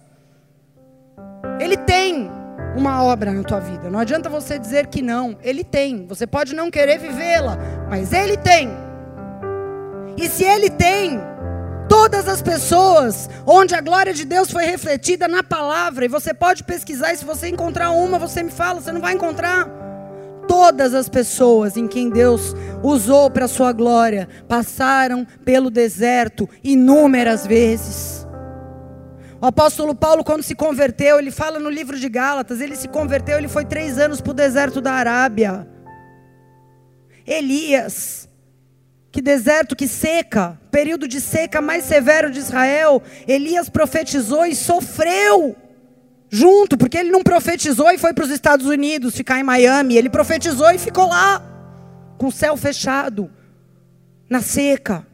[1.59, 2.32] Ele tem
[2.76, 3.91] uma obra na tua vida.
[3.91, 6.07] Não adianta você dizer que não, Ele tem.
[6.07, 7.57] Você pode não querer vivê-la,
[7.88, 8.70] mas Ele tem.
[10.18, 11.22] E se Ele tem,
[11.91, 16.63] todas as pessoas onde a glória de Deus foi refletida na palavra, e você pode
[16.63, 19.67] pesquisar, e se você encontrar uma, você me fala, você não vai encontrar.
[20.47, 27.45] Todas as pessoas em quem Deus usou para a sua glória passaram pelo deserto inúmeras
[27.45, 28.25] vezes.
[29.41, 33.37] O apóstolo Paulo, quando se converteu, ele fala no livro de Gálatas, ele se converteu,
[33.37, 35.67] ele foi três anos para o deserto da Arábia.
[37.27, 38.29] Elias,
[39.12, 45.55] que deserto, que seca, período de seca mais severo de Israel, Elias profetizou e sofreu
[46.30, 50.09] junto, porque ele não profetizou e foi para os Estados Unidos ficar em Miami, ele
[50.09, 51.43] profetizou e ficou lá,
[52.18, 53.30] com o céu fechado,
[54.30, 55.05] na seca.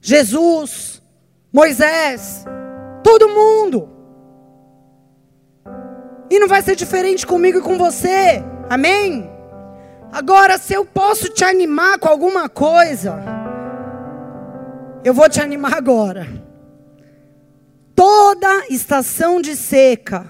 [0.00, 1.02] Jesus,
[1.52, 2.44] Moisés,
[3.02, 3.88] todo mundo.
[6.30, 9.35] E não vai ser diferente comigo e com você, amém?
[10.16, 13.22] Agora, se eu posso te animar com alguma coisa,
[15.04, 16.26] eu vou te animar agora.
[17.94, 20.24] Toda estação de seca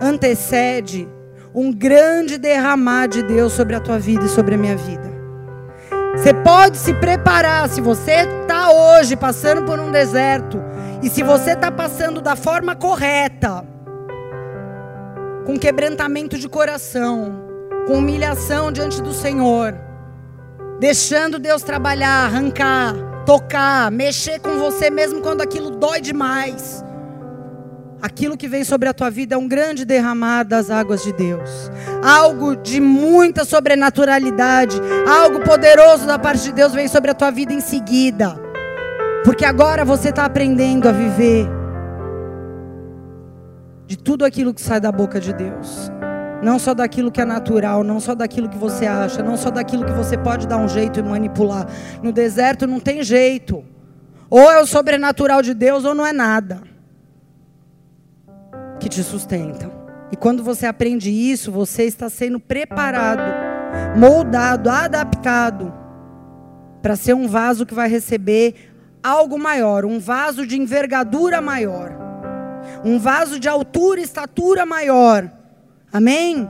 [0.00, 1.08] antecede
[1.54, 5.08] um grande derramar de Deus sobre a tua vida e sobre a minha vida.
[6.16, 10.60] Você pode se preparar, se você está hoje passando por um deserto,
[11.00, 13.64] e se você está passando da forma correta,
[15.46, 17.51] com quebrantamento de coração,
[17.86, 19.74] com humilhação diante do Senhor,
[20.78, 26.84] deixando Deus trabalhar, arrancar, tocar, mexer com você mesmo quando aquilo dói demais.
[28.02, 31.70] Aquilo que vem sobre a tua vida é um grande derramar das águas de Deus.
[32.02, 34.76] Algo de muita sobrenaturalidade,
[35.06, 38.34] algo poderoso da parte de Deus vem sobre a tua vida em seguida.
[39.24, 41.48] Porque agora você está aprendendo a viver
[43.86, 45.92] de tudo aquilo que sai da boca de Deus.
[46.42, 49.84] Não só daquilo que é natural, não só daquilo que você acha, não só daquilo
[49.84, 51.68] que você pode dar um jeito e manipular.
[52.02, 53.64] No deserto não tem jeito.
[54.28, 56.62] Ou é o sobrenatural de Deus ou não é nada
[58.80, 59.70] que te sustenta.
[60.10, 63.22] E quando você aprende isso, você está sendo preparado,
[63.96, 65.72] moldado, adaptado
[66.82, 71.92] para ser um vaso que vai receber algo maior, um vaso de envergadura maior,
[72.84, 75.41] um vaso de altura e estatura maior
[75.92, 76.48] Amém?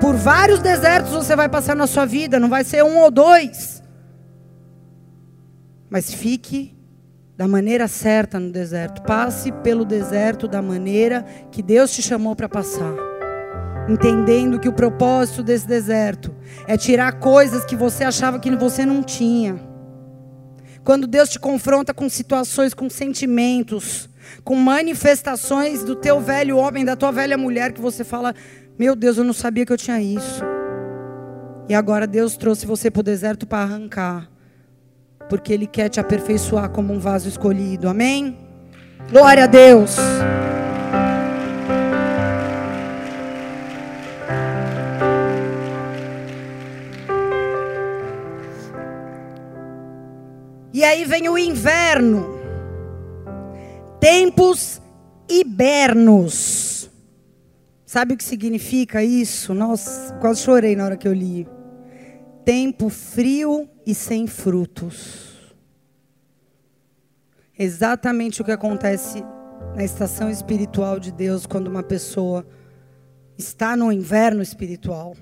[0.00, 3.82] Por vários desertos você vai passar na sua vida, não vai ser um ou dois.
[5.90, 6.76] Mas fique
[7.36, 9.02] da maneira certa no deserto.
[9.02, 12.94] Passe pelo deserto da maneira que Deus te chamou para passar.
[13.88, 16.34] Entendendo que o propósito desse deserto
[16.66, 19.58] é tirar coisas que você achava que você não tinha.
[20.84, 24.07] Quando Deus te confronta com situações, com sentimentos,
[24.44, 28.34] com manifestações do teu velho homem, da tua velha mulher, que você fala:
[28.78, 30.42] Meu Deus, eu não sabia que eu tinha isso.
[31.68, 34.30] E agora Deus trouxe você para o deserto para arrancar,
[35.28, 38.38] porque Ele quer te aperfeiçoar como um vaso escolhido, amém?
[39.10, 39.96] Glória a Deus.
[50.78, 52.37] E aí vem o inverno.
[54.00, 54.80] Tempos
[55.28, 56.90] hibernos.
[57.84, 59.54] Sabe o que significa isso?
[59.54, 61.48] Nossa, quase chorei na hora que eu li.
[62.44, 65.54] Tempo frio e sem frutos.
[67.58, 69.24] Exatamente o que acontece
[69.74, 72.46] na estação espiritual de Deus quando uma pessoa
[73.36, 75.16] está no inverno espiritual.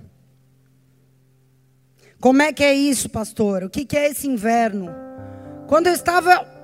[2.21, 3.65] Como é que é isso, pastor?
[3.65, 4.91] O que é esse inverno?
[5.67, 6.56] Quando eu estava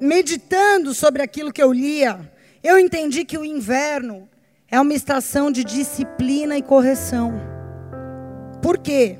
[0.00, 2.30] meditando sobre aquilo que eu lia,
[2.62, 4.28] eu entendi que o inverno
[4.70, 7.40] é uma estação de disciplina e correção.
[8.60, 9.18] Por quê?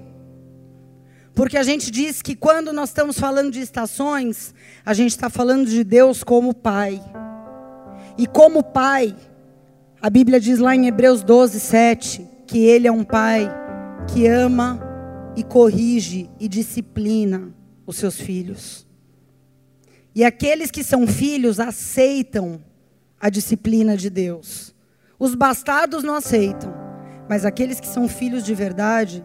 [1.35, 4.53] Porque a gente diz que quando nós estamos falando de estações,
[4.85, 7.01] a gente está falando de Deus como Pai.
[8.17, 9.15] E como Pai,
[10.03, 13.49] a Bíblia diz lá em Hebreus 12, 7, que Ele é um Pai
[14.13, 14.81] que ama
[15.37, 17.55] e corrige e disciplina
[17.87, 18.88] os seus filhos.
[20.19, 22.61] E aqueles que são filhos aceitam
[23.21, 24.75] a disciplina de Deus.
[25.17, 26.75] Os bastardos não aceitam,
[27.29, 29.25] mas aqueles que são filhos de verdade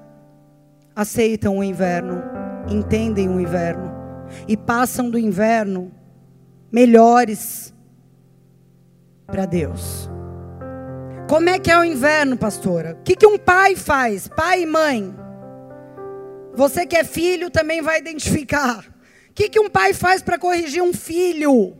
[0.95, 2.21] aceitam o inverno,
[2.69, 3.91] entendem o inverno
[4.47, 5.91] e passam do inverno
[6.71, 7.73] melhores
[9.25, 10.07] para Deus.
[11.27, 12.99] Como é que é o inverno, pastora?
[12.99, 14.27] O que, que um pai faz?
[14.27, 15.11] Pai e mãe.
[16.53, 18.92] Você que é filho também vai identificar.
[19.33, 21.75] O que, que um pai faz para corrigir um filho?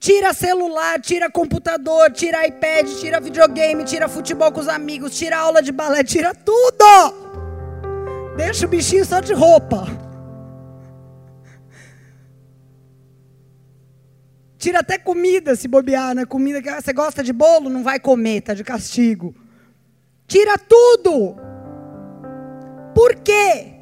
[0.00, 5.60] Tira celular, tira computador, tira iPad, tira videogame, tira futebol com os amigos, tira aula
[5.60, 7.26] de balé, tira tudo.
[8.38, 9.86] Deixa o bichinho só de roupa.
[14.56, 16.24] Tira até comida se bobear, né?
[16.24, 19.34] Comida que você gosta de bolo, não vai comer, tá de castigo.
[20.26, 21.36] Tira tudo.
[22.94, 23.75] Por quê?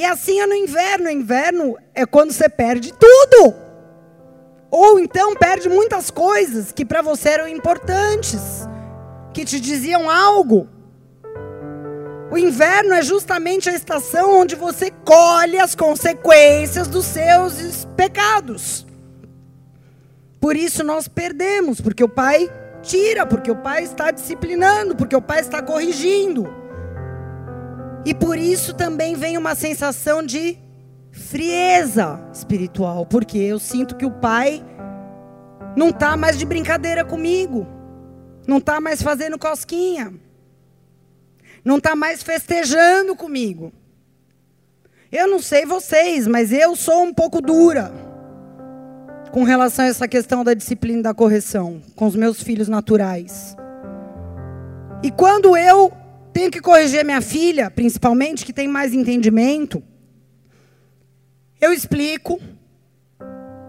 [0.00, 1.04] E assim é no inverno.
[1.04, 3.54] No inverno é quando você perde tudo.
[4.70, 8.66] Ou então perde muitas coisas que para você eram importantes,
[9.34, 10.66] que te diziam algo.
[12.30, 18.86] O inverno é justamente a estação onde você colhe as consequências dos seus pecados.
[20.40, 25.20] Por isso nós perdemos, porque o pai tira, porque o pai está disciplinando, porque o
[25.20, 26.59] pai está corrigindo.
[28.04, 30.58] E por isso também vem uma sensação de
[31.10, 34.64] frieza espiritual, porque eu sinto que o pai
[35.76, 37.66] não está mais de brincadeira comigo,
[38.46, 40.14] não está mais fazendo cosquinha,
[41.64, 43.72] não está mais festejando comigo.
[45.12, 47.92] Eu não sei vocês, mas eu sou um pouco dura
[49.32, 53.56] com relação a essa questão da disciplina e da correção com os meus filhos naturais.
[55.02, 55.92] E quando eu
[56.32, 59.82] tenho que corrigir minha filha, principalmente, que tem mais entendimento.
[61.60, 62.40] Eu explico,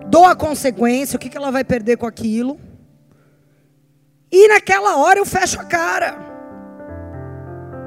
[0.08, 2.60] dou a consequência, o que ela vai perder com aquilo.
[4.32, 6.18] E naquela hora eu fecho a cara.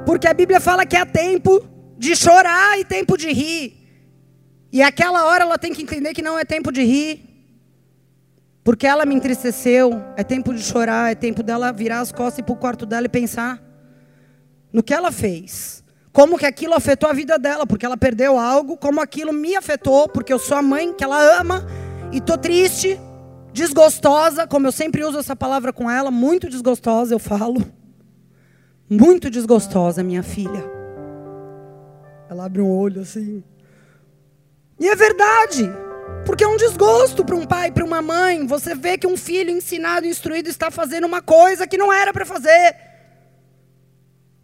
[0.05, 1.67] Porque a Bíblia fala que há tempo
[1.97, 3.81] de chorar e tempo de rir.
[4.71, 7.31] E aquela hora ela tem que entender que não é tempo de rir.
[8.63, 10.03] Porque ela me entristeceu.
[10.17, 12.85] É tempo de chorar, é tempo dela virar as costas e ir para o quarto
[12.85, 13.74] dela e pensar
[14.75, 15.85] no que ela fez.
[16.13, 20.09] Como que aquilo afetou a vida dela, porque ela perdeu algo, como aquilo me afetou,
[20.09, 21.65] porque eu sou a mãe que ela ama
[22.13, 23.01] e tô triste,
[23.53, 27.65] desgostosa, como eu sempre uso essa palavra com ela, muito desgostosa, eu falo.
[28.91, 30.65] Muito desgostosa, minha filha.
[32.29, 33.43] Ela abre um olho assim.
[34.79, 35.71] E é verdade.
[36.27, 38.47] Porque é um desgosto para um pai, para uma mãe.
[38.47, 42.27] Você vê que um filho ensinado, instruído, está fazendo uma coisa que não era para
[42.27, 42.94] fazer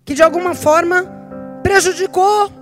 [0.04, 1.04] que de alguma forma
[1.62, 2.52] prejudicou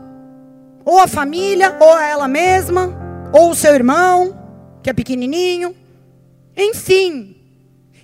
[0.85, 2.97] ou a família, ou a ela mesma,
[3.31, 4.35] ou o seu irmão,
[4.83, 5.77] que é pequenininho.
[6.57, 7.37] Enfim,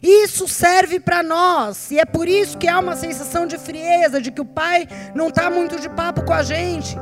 [0.02, 4.30] isso serve para nós, e é por isso que há uma sensação de frieza, de
[4.30, 6.94] que o pai não está muito de papo com a gente.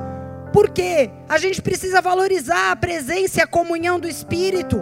[0.53, 4.81] Porque a gente precisa valorizar a presença e a comunhão do Espírito.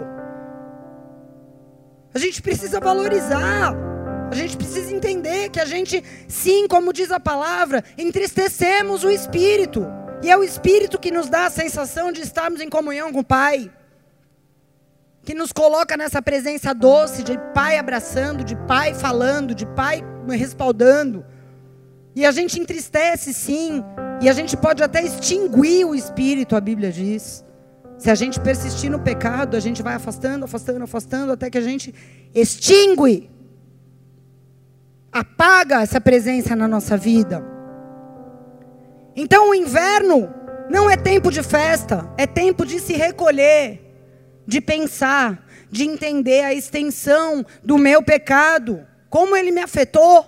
[2.13, 3.73] A gente precisa valorizar.
[4.31, 9.85] A gente precisa entender que a gente, sim, como diz a palavra, entristecemos o Espírito.
[10.23, 13.23] E é o Espírito que nos dá a sensação de estarmos em comunhão com o
[13.25, 13.69] Pai.
[15.23, 21.23] que nos coloca nessa presença doce de pai abraçando, de pai falando, de pai respaldando.
[22.15, 23.83] E a gente entristece sim,
[24.21, 27.45] e a gente pode até extinguir o espírito, a Bíblia diz.
[27.97, 31.61] Se a gente persistir no pecado, a gente vai afastando, afastando, afastando, até que a
[31.61, 31.93] gente
[32.33, 33.29] extingue,
[35.11, 37.43] apaga essa presença na nossa vida.
[39.15, 40.33] Então o inverno
[40.69, 43.81] não é tempo de festa, é tempo de se recolher,
[44.47, 50.25] de pensar, de entender a extensão do meu pecado, como ele me afetou,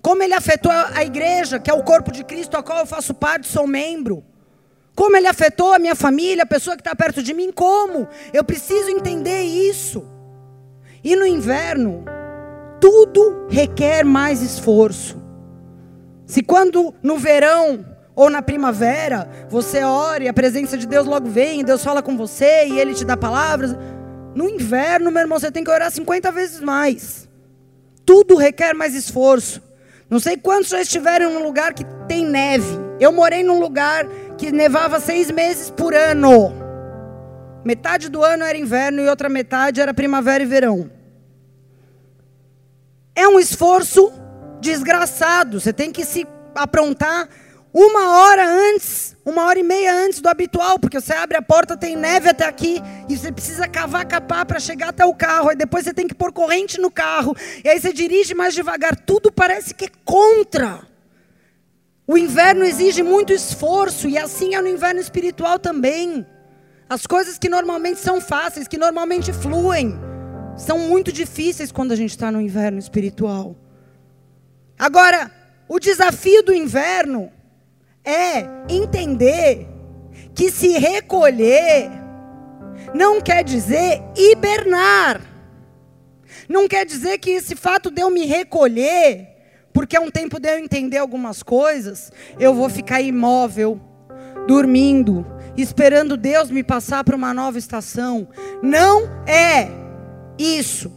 [0.00, 3.12] como ele afetou a igreja, que é o corpo de Cristo, a qual eu faço
[3.12, 4.24] parte, sou membro.
[4.94, 8.08] Como ele afetou a minha família, a pessoa que está perto de mim, como?
[8.32, 10.06] Eu preciso entender isso.
[11.04, 12.04] E no inverno,
[12.86, 15.20] tudo requer mais esforço.
[16.24, 17.84] Se quando no verão
[18.14, 22.16] ou na primavera, você ora e a presença de Deus logo vem, Deus fala com
[22.16, 23.76] você e ele te dá palavras.
[24.36, 27.28] No inverno, meu irmão, você tem que orar 50 vezes mais.
[28.04, 29.60] Tudo requer mais esforço.
[30.08, 32.78] Não sei quantos já estiveram num lugar que tem neve.
[33.00, 34.06] Eu morei num lugar
[34.38, 36.52] que nevava seis meses por ano.
[37.64, 40.95] Metade do ano era inverno e outra metade era primavera e verão.
[43.16, 44.12] É um esforço
[44.60, 45.58] desgraçado.
[45.58, 47.28] Você tem que se aprontar
[47.72, 51.76] uma hora antes, uma hora e meia antes do habitual, porque você abre a porta,
[51.76, 55.56] tem neve até aqui, e você precisa cavar capar para chegar até o carro, aí
[55.56, 59.30] depois você tem que pôr corrente no carro, e aí você dirige mais devagar, tudo
[59.30, 60.80] parece que é contra.
[62.06, 66.24] O inverno exige muito esforço, e assim é no inverno espiritual também.
[66.88, 69.98] As coisas que normalmente são fáceis, que normalmente fluem,
[70.56, 73.56] são muito difíceis quando a gente está no inverno espiritual.
[74.78, 75.30] Agora,
[75.68, 77.30] o desafio do inverno
[78.04, 79.68] é entender
[80.34, 81.90] que se recolher
[82.94, 85.20] não quer dizer hibernar.
[86.48, 89.28] Não quer dizer que esse fato de eu me recolher,
[89.72, 93.80] porque é um tempo de eu entender algumas coisas, eu vou ficar imóvel,
[94.46, 95.26] dormindo,
[95.56, 98.28] esperando Deus me passar para uma nova estação.
[98.62, 99.85] Não é
[100.38, 100.92] isso.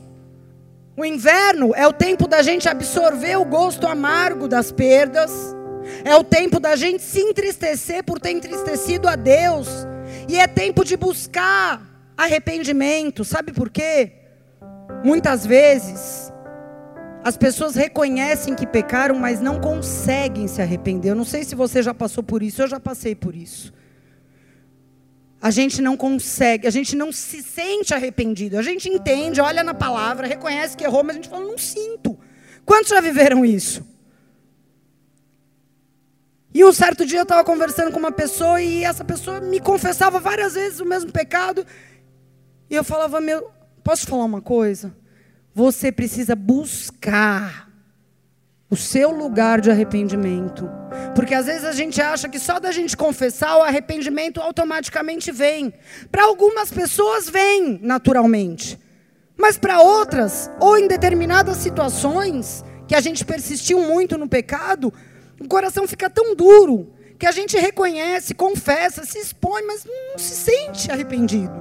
[0.96, 5.32] O inverno é o tempo da gente absorver o gosto amargo das perdas
[6.04, 9.68] é o tempo da gente se entristecer por ter entristecido a Deus.
[10.28, 11.82] E é tempo de buscar
[12.16, 13.24] arrependimento.
[13.24, 14.14] Sabe por quê?
[15.04, 16.32] Muitas vezes
[17.24, 21.10] as pessoas reconhecem que pecaram, mas não conseguem se arrepender.
[21.10, 23.74] Eu não sei se você já passou por isso, eu já passei por isso.
[25.42, 28.58] A gente não consegue, a gente não se sente arrependido.
[28.58, 32.20] A gente entende, olha na palavra, reconhece que errou, mas a gente fala, não sinto.
[32.66, 33.88] Quantos já viveram isso?
[36.54, 40.20] E um certo dia eu estava conversando com uma pessoa e essa pessoa me confessava
[40.20, 41.66] várias vezes o mesmo pecado.
[42.70, 43.50] E eu falava, meu,
[43.84, 44.96] posso falar uma coisa?
[45.54, 47.69] Você precisa buscar
[48.70, 50.70] o seu lugar de arrependimento.
[51.16, 55.74] Porque às vezes a gente acha que só da gente confessar o arrependimento automaticamente vem.
[56.12, 58.80] Para algumas pessoas vem naturalmente.
[59.36, 64.94] Mas para outras, ou em determinadas situações que a gente persistiu muito no pecado,
[65.40, 70.36] o coração fica tão duro que a gente reconhece, confessa, se expõe, mas não se
[70.36, 71.54] sente arrependido.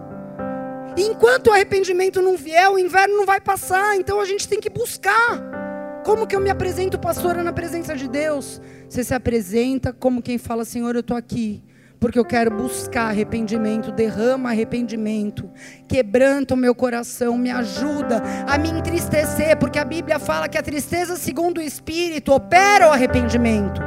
[0.96, 4.60] E enquanto o arrependimento não vier, o inverno não vai passar, então a gente tem
[4.60, 5.67] que buscar.
[6.04, 8.60] Como que eu me apresento, pastora, na presença de Deus?
[8.88, 11.62] Você se apresenta como quem fala, Senhor, eu estou aqui
[12.00, 15.50] porque eu quero buscar arrependimento, derrama arrependimento,
[15.88, 20.62] quebranta o meu coração, me ajuda a me entristecer, porque a Bíblia fala que a
[20.62, 23.80] tristeza segundo o Espírito opera o arrependimento.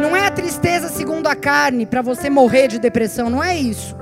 [0.00, 3.96] Não é a tristeza segundo a carne, para você morrer de depressão, não é isso.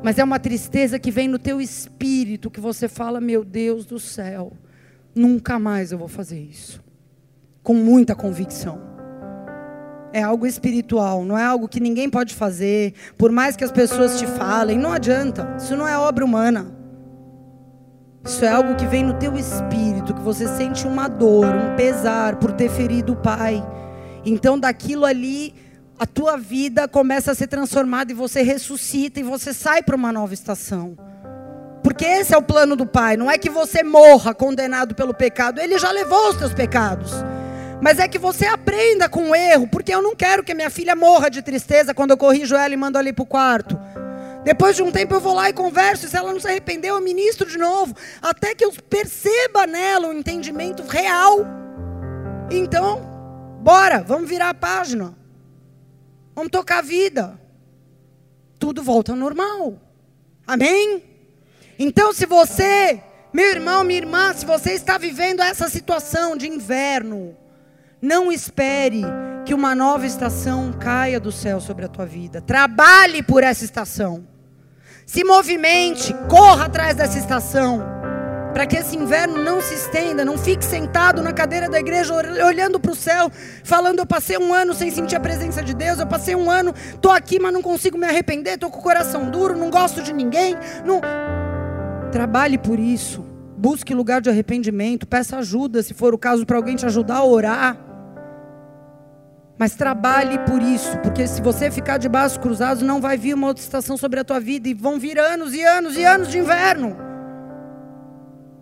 [0.00, 3.98] Mas é uma tristeza que vem no teu espírito, que você fala, meu Deus do
[3.98, 4.52] céu,
[5.14, 6.82] nunca mais eu vou fazer isso.
[7.62, 8.94] Com muita convicção
[10.14, 14.16] é algo espiritual, não é algo que ninguém pode fazer, por mais que as pessoas
[14.16, 16.72] te falem, não adianta, isso não é obra humana.
[18.24, 22.36] Isso é algo que vem no teu espírito, que você sente uma dor, um pesar
[22.36, 23.60] por ter ferido o pai.
[24.24, 25.52] Então daquilo ali,
[25.98, 30.12] a tua vida começa a ser transformada e você ressuscita e você sai para uma
[30.12, 30.96] nova estação.
[31.84, 35.60] Porque esse é o plano do pai, não é que você morra condenado pelo pecado,
[35.60, 37.12] ele já levou os teus pecados.
[37.78, 40.96] Mas é que você aprenda com o erro, porque eu não quero que minha filha
[40.96, 43.78] morra de tristeza quando eu corrijo ela e mando ali para o quarto.
[44.42, 46.94] Depois de um tempo eu vou lá e converso, e se ela não se arrependeu,
[46.94, 51.40] eu ministro de novo, até que eu perceba nela o um entendimento real.
[52.50, 53.02] Então,
[53.60, 55.14] bora, vamos virar a página.
[56.34, 57.38] Vamos tocar a vida.
[58.58, 59.78] Tudo volta ao normal.
[60.46, 61.13] Amém?
[61.78, 63.00] Então, se você,
[63.32, 67.36] meu irmão, minha irmã, se você está vivendo essa situação de inverno,
[68.00, 69.02] não espere
[69.44, 72.40] que uma nova estação caia do céu sobre a tua vida.
[72.40, 74.26] Trabalhe por essa estação.
[75.06, 77.82] Se movimente, corra atrás dessa estação.
[78.52, 82.78] Para que esse inverno não se estenda, não fique sentado na cadeira da igreja olhando
[82.78, 83.28] para o céu,
[83.64, 86.72] falando: Eu passei um ano sem sentir a presença de Deus, eu passei um ano,
[86.94, 90.12] estou aqui, mas não consigo me arrepender, estou com o coração duro, não gosto de
[90.12, 90.56] ninguém.
[90.84, 91.00] Não...
[92.14, 93.24] Trabalhe por isso.
[93.58, 95.04] Busque lugar de arrependimento.
[95.04, 97.76] Peça ajuda, se for o caso, para alguém te ajudar a orar.
[99.58, 103.48] Mas trabalhe por isso, porque se você ficar de braços cruzados, não vai vir uma
[103.48, 106.38] outra estação sobre a tua vida e vão vir anos e anos e anos de
[106.38, 106.96] inverno.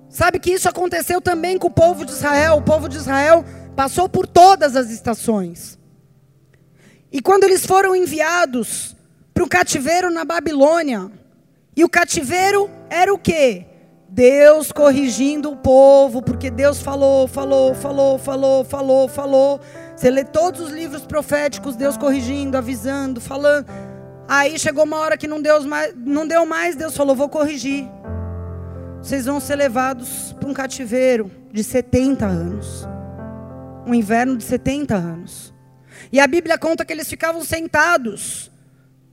[0.09, 2.57] Sabe que isso aconteceu também com o povo de Israel.
[2.57, 3.45] O povo de Israel
[3.77, 5.79] passou por todas as estações.
[7.13, 8.97] E quando eles foram enviados
[9.35, 11.11] para o cativeiro na Babilônia,
[11.77, 13.67] e o cativeiro era o quê?
[14.09, 19.61] Deus corrigindo o povo, porque Deus falou, falou, falou, falou, falou, falou.
[19.97, 23.67] Você lê todos os livros proféticos, Deus corrigindo, avisando, falando.
[24.29, 27.89] Aí chegou uma hora que não deu mais, não deu mais Deus falou: vou corrigir.
[29.01, 32.87] Vocês vão ser levados para um cativeiro de 70 anos.
[33.87, 35.55] Um inverno de 70 anos.
[36.13, 38.51] E a Bíblia conta que eles ficavam sentados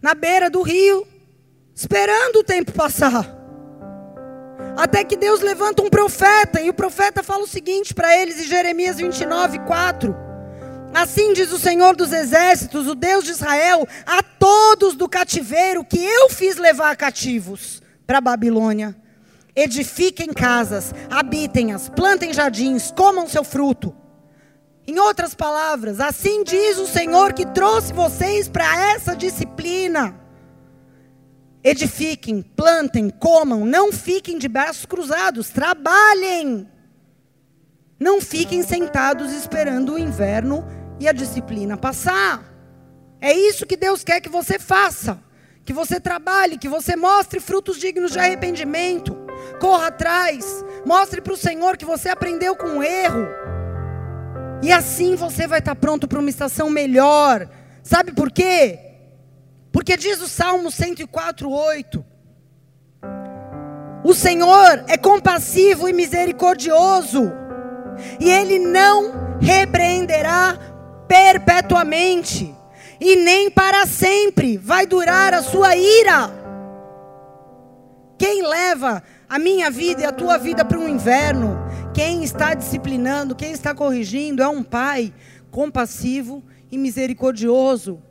[0.02, 1.08] na beira do rio,
[1.80, 3.26] esperando o tempo passar.
[4.76, 8.50] Até que Deus levanta um profeta, e o profeta fala o seguinte para eles em
[8.50, 10.14] Jeremias 29, 4.
[10.94, 16.04] Assim diz o Senhor dos Exércitos, o Deus de Israel, a todos do cativeiro que
[16.04, 18.94] eu fiz levar cativos para a Babilônia.
[19.56, 23.96] Edifiquem casas, habitem-as, plantem jardins, comam seu fruto.
[24.86, 30.28] Em outras palavras, assim diz o Senhor que trouxe vocês para essa disciplina.
[31.64, 36.68] Edifiquem, plantem, comam, não fiquem de braços cruzados, trabalhem.
[38.00, 40.66] Não fiquem sentados esperando o inverno
[41.00, 42.46] e a disciplina passar.
[43.20, 45.20] É isso que Deus quer que você faça.
[45.66, 49.16] Que você trabalhe, que você mostre frutos dignos de arrependimento.
[49.60, 50.66] Corra atrás.
[50.86, 53.28] Mostre para o Senhor que você aprendeu com o erro.
[54.64, 57.50] E assim você vai estar pronto para uma estação melhor.
[57.84, 58.89] Sabe por quê?
[59.72, 62.06] Porque diz o Salmo 104, 8:
[64.04, 67.32] O Senhor é compassivo e misericordioso,
[68.20, 70.58] e Ele não repreenderá
[71.08, 72.54] perpetuamente,
[73.00, 76.32] e nem para sempre vai durar a sua ira.
[78.18, 81.58] Quem leva a minha vida e a tua vida para um inverno,
[81.94, 85.14] quem está disciplinando, quem está corrigindo, é um pai
[85.52, 88.02] compassivo e misericordioso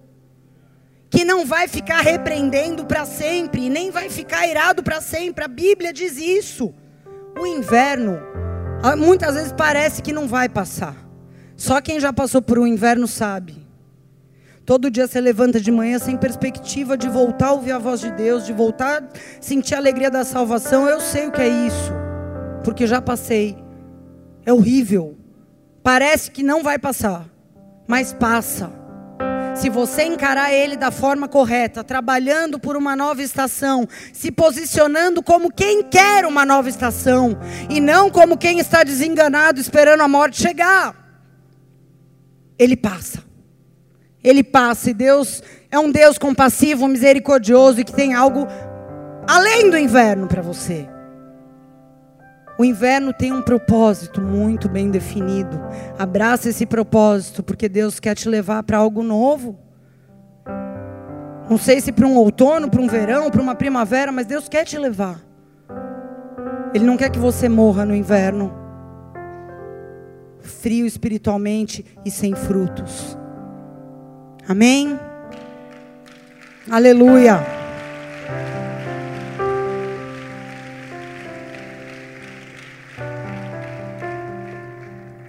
[1.10, 5.44] que não vai ficar repreendendo para sempre, nem vai ficar irado para sempre.
[5.44, 6.74] A Bíblia diz isso.
[7.38, 8.18] O inverno,
[8.82, 10.96] ah, muitas vezes parece que não vai passar.
[11.56, 13.66] Só quem já passou por um inverno sabe.
[14.64, 18.10] Todo dia você levanta de manhã sem perspectiva de voltar a ouvir a voz de
[18.10, 19.08] Deus, de voltar a
[19.40, 20.86] sentir a alegria da salvação.
[20.86, 21.90] Eu sei o que é isso,
[22.62, 23.56] porque já passei.
[24.44, 25.16] É horrível.
[25.82, 27.26] Parece que não vai passar,
[27.86, 28.77] mas passa.
[29.58, 35.52] Se você encarar ele da forma correta, trabalhando por uma nova estação, se posicionando como
[35.52, 37.36] quem quer uma nova estação
[37.68, 40.94] e não como quem está desenganado esperando a morte chegar,
[42.56, 43.24] ele passa.
[44.22, 45.42] Ele passa e Deus
[45.72, 48.46] é um Deus compassivo, misericordioso e que tem algo
[49.26, 50.88] além do inverno para você.
[52.58, 55.60] O inverno tem um propósito muito bem definido.
[55.96, 59.56] Abraça esse propósito, porque Deus quer te levar para algo novo.
[61.48, 64.64] Não sei se para um outono, para um verão, para uma primavera, mas Deus quer
[64.64, 65.20] te levar.
[66.74, 68.52] Ele não quer que você morra no inverno,
[70.40, 73.16] frio espiritualmente e sem frutos.
[74.48, 74.98] Amém?
[76.70, 77.57] Aleluia.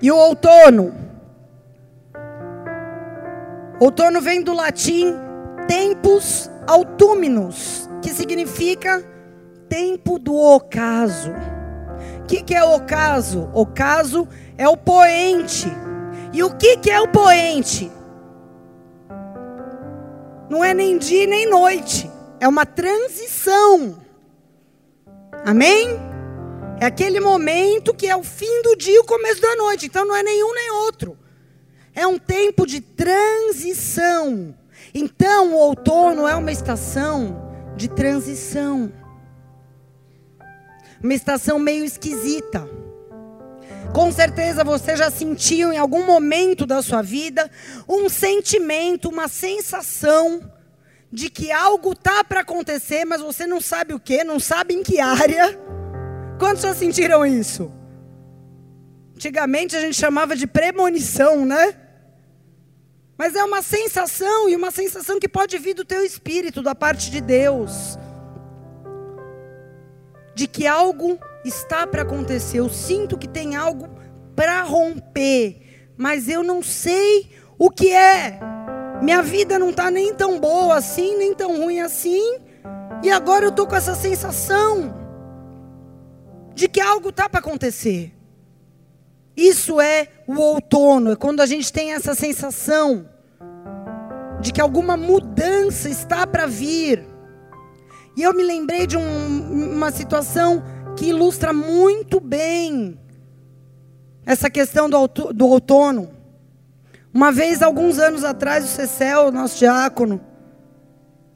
[0.02, 0.93] E o outono?
[3.80, 5.14] Outono vem do latim
[5.68, 9.04] tempus autúminos, que significa
[9.68, 11.32] tempo do ocaso.
[12.22, 13.50] O que, que é ocaso?
[13.54, 14.28] Ocaso
[14.58, 15.68] é o poente.
[16.34, 17.91] E o que, que é o poente?
[20.50, 23.97] Não é nem dia nem noite, é uma transição.
[25.45, 26.09] Amém?
[26.82, 29.88] É aquele momento que é o fim do dia e o começo da noite.
[29.88, 31.17] Então não é nenhum nem outro.
[31.93, 34.55] É um tempo de transição.
[34.93, 38.91] Então o outono é uma estação de transição.
[41.03, 42.67] uma estação meio esquisita.
[43.93, 47.49] Com certeza você já sentiu em algum momento da sua vida
[47.88, 50.49] um sentimento, uma sensação
[51.11, 54.84] de que algo tá para acontecer, mas você não sabe o que, não sabe em
[54.84, 55.59] que área.
[56.39, 57.69] Quantos já sentiram isso?
[59.13, 61.75] Antigamente a gente chamava de premonição, né?
[63.17, 67.11] Mas é uma sensação e uma sensação que pode vir do teu espírito, da parte
[67.11, 67.99] de Deus.
[70.33, 72.59] De que algo está para acontecer.
[72.59, 73.89] Eu sinto que tem algo
[74.33, 78.39] para romper, mas eu não sei o que é.
[79.01, 82.39] Minha vida não está nem tão boa assim, nem tão ruim assim.
[83.03, 84.99] E agora eu estou com essa sensação
[86.54, 88.14] de que algo está para acontecer.
[89.36, 93.10] Isso é o outono, é quando a gente tem essa sensação
[94.41, 97.06] de que alguma mudança está para vir.
[98.16, 100.64] E eu me lembrei de um, uma situação
[100.97, 103.00] que ilustra muito bem
[104.26, 106.12] essa questão do, do outono.
[107.14, 110.22] Uma vez, alguns anos atrás, o Cecel, nosso diácono,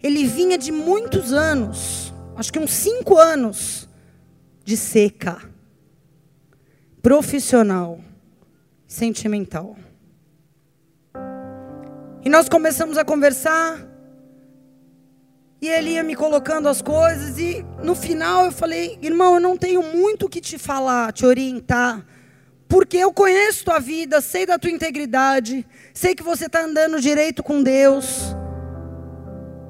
[0.01, 3.82] ele vinha de muitos anos, acho que uns cinco anos,
[4.63, 5.41] de seca,
[7.01, 7.99] profissional,
[8.87, 9.75] sentimental.
[12.23, 13.85] E nós começamos a conversar,
[15.61, 19.57] e ele ia me colocando as coisas, e no final eu falei, irmão, eu não
[19.57, 22.05] tenho muito o que te falar, te orientar,
[22.67, 27.43] porque eu conheço tua vida, sei da tua integridade, sei que você está andando direito
[27.43, 28.35] com Deus.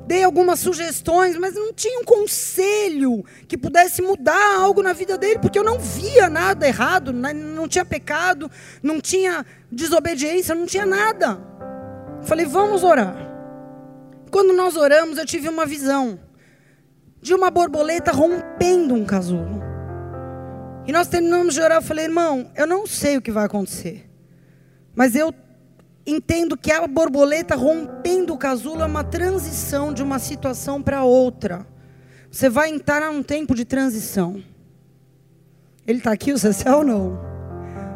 [0.05, 5.39] Dei algumas sugestões, mas não tinha um conselho que pudesse mudar algo na vida dele,
[5.39, 8.51] porque eu não via nada errado, não tinha pecado,
[8.81, 11.39] não tinha desobediência, não tinha nada.
[12.23, 13.15] Falei, vamos orar.
[14.29, 16.19] Quando nós oramos, eu tive uma visão
[17.21, 19.61] de uma borboleta rompendo um casulo.
[20.85, 21.77] E nós terminamos de orar.
[21.77, 24.09] Eu falei, irmão, eu não sei o que vai acontecer.
[24.93, 25.33] Mas eu
[26.05, 31.65] entendo que a borboleta rompendo o casulo é uma transição de uma situação para outra.
[32.29, 34.43] Você vai entrar num tempo de transição.
[35.85, 37.19] Ele está aqui, o Cecel, ou não?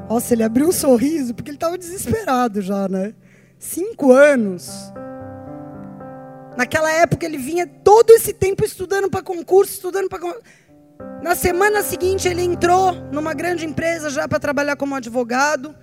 [0.10, 3.14] Nossa, ele abriu um sorriso, porque ele estava desesperado já, né?
[3.58, 4.92] Cinco anos.
[6.56, 10.20] Naquela época ele vinha todo esse tempo estudando para concurso, estudando para
[11.22, 15.76] na semana seguinte, ele entrou numa grande empresa já para trabalhar como advogado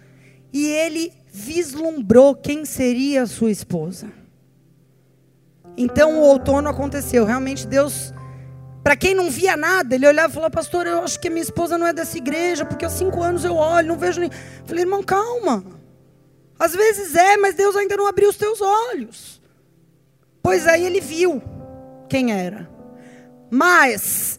[0.53, 4.09] e ele vislumbrou quem seria a sua esposa.
[5.77, 7.25] Então o outono aconteceu.
[7.25, 8.15] Realmente Deus,
[8.85, 11.77] para quem não via nada, ele olhava e falou: Pastor, eu acho que minha esposa
[11.77, 14.31] não é dessa igreja, porque há cinco anos eu olho, não vejo nem.
[14.65, 15.65] Falei, irmão, calma.
[16.57, 19.43] Às vezes é, mas Deus ainda não abriu os teus olhos.
[20.41, 21.43] Pois aí ele viu
[22.09, 22.71] quem era.
[23.51, 24.39] Mas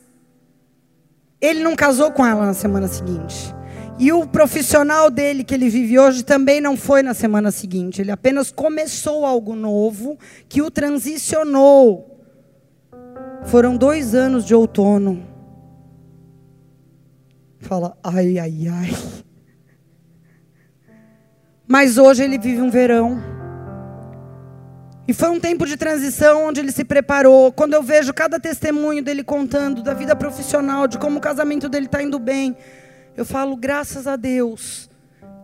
[1.42, 3.55] ele não casou com ela na semana seguinte.
[3.98, 8.02] E o profissional dele que ele vive hoje também não foi na semana seguinte.
[8.02, 10.20] Ele apenas começou algo novo
[10.50, 12.12] que o transicionou.
[13.46, 15.26] Foram dois anos de outono.
[17.60, 18.96] Fala, ai, ai, ai.
[21.68, 23.36] Mas hoje ele vive um verão.
[25.08, 27.52] E foi um tempo de transição onde ele se preparou.
[27.52, 31.86] Quando eu vejo cada testemunho dele contando da vida profissional, de como o casamento dele
[31.86, 32.58] está indo bem,
[33.16, 34.90] eu falo, graças a Deus,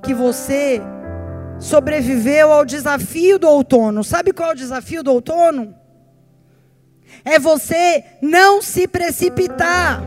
[0.04, 0.82] que você
[1.60, 4.04] sobreviveu ao desafio do outono.
[4.04, 5.76] Sabe qual é o desafio do outono?
[7.24, 10.02] É você não se precipitar.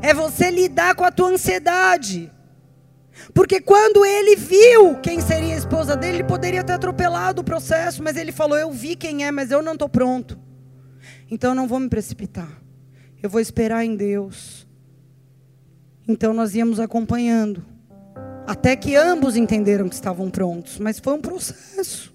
[0.00, 2.32] É você lidar com a tua ansiedade.
[3.34, 8.02] Porque quando ele viu quem seria a esposa dele, ele poderia ter atropelado o processo,
[8.02, 10.38] mas ele falou: Eu vi quem é, mas eu não estou pronto.
[11.30, 12.48] Então eu não vou me precipitar.
[13.22, 14.65] Eu vou esperar em Deus.
[16.08, 17.64] Então nós íamos acompanhando.
[18.46, 20.78] Até que ambos entenderam que estavam prontos.
[20.78, 22.14] Mas foi um processo.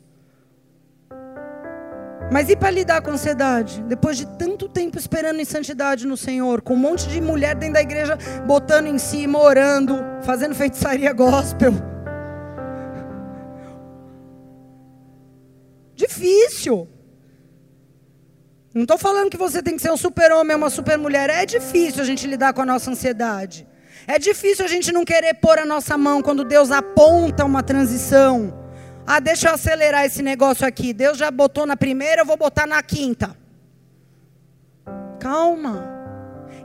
[2.32, 3.84] Mas e para lidar com a ansiedade?
[3.84, 7.74] Depois de tanto tempo esperando em santidade no Senhor, com um monte de mulher dentro
[7.74, 8.18] da igreja
[8.48, 11.74] botando em cima, orando, fazendo feitiçaria gospel.
[15.94, 16.88] Difícil.
[18.74, 21.30] Não estou falando que você tem que ser um super-homem uma super-mulher.
[21.30, 23.68] É difícil a gente lidar com a nossa ansiedade.
[24.12, 28.54] É difícil a gente não querer pôr a nossa mão quando Deus aponta uma transição.
[29.08, 30.92] Ah, deixa eu acelerar esse negócio aqui.
[30.92, 33.38] Deus já botou na primeira, eu vou botar na quinta.
[35.18, 35.88] Calma.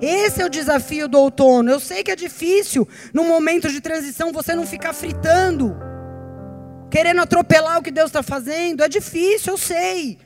[0.00, 1.70] Esse é o desafio do outono.
[1.70, 5.76] Eu sei que é difícil, no momento de transição, você não ficar fritando,
[6.90, 8.82] querendo atropelar o que Deus está fazendo.
[8.82, 10.18] É difícil, eu sei.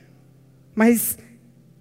[0.74, 1.18] Mas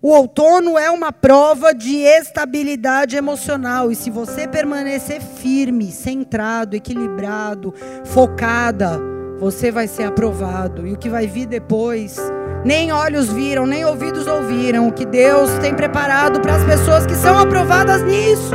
[0.01, 3.91] O outono é uma prova de estabilidade emocional.
[3.91, 7.73] E se você permanecer firme, centrado, equilibrado,
[8.05, 8.97] focada,
[9.37, 10.87] você vai ser aprovado.
[10.87, 12.17] E o que vai vir depois,
[12.63, 14.87] nem olhos viram, nem ouvidos ouviram.
[14.87, 18.53] O que Deus tem preparado para as pessoas que são aprovadas nisso.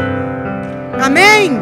[0.98, 1.60] Amém?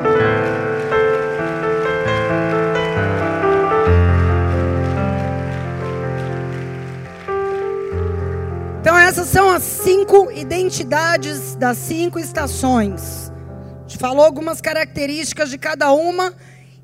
[8.82, 13.30] Então, essas são as cinco identidades das cinco estações.
[13.78, 16.34] A gente falou algumas características de cada uma,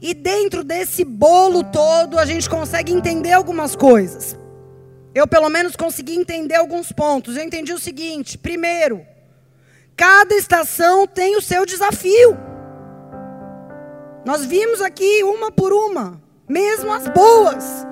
[0.01, 4.39] e dentro desse bolo todo, a gente consegue entender algumas coisas.
[5.13, 7.37] Eu, pelo menos, consegui entender alguns pontos.
[7.37, 9.05] Eu entendi o seguinte: primeiro,
[9.97, 12.39] cada estação tem o seu desafio.
[14.25, 17.85] Nós vimos aqui uma por uma, mesmo as boas,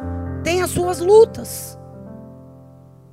[0.45, 1.76] têm as suas lutas.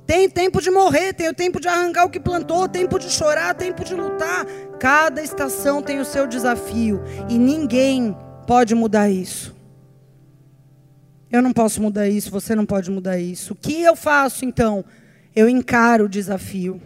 [0.06, 3.54] Tem tempo de morrer, tem o tempo de arrancar o que plantou, tempo de chorar,
[3.54, 4.44] tempo de lutar.
[4.78, 8.14] Cada estação tem o seu desafio e ninguém
[8.46, 9.54] pode mudar isso.
[11.30, 13.54] Eu não posso mudar isso, você não pode mudar isso.
[13.54, 14.84] O que eu faço então?
[15.34, 16.80] Eu encaro o desafio.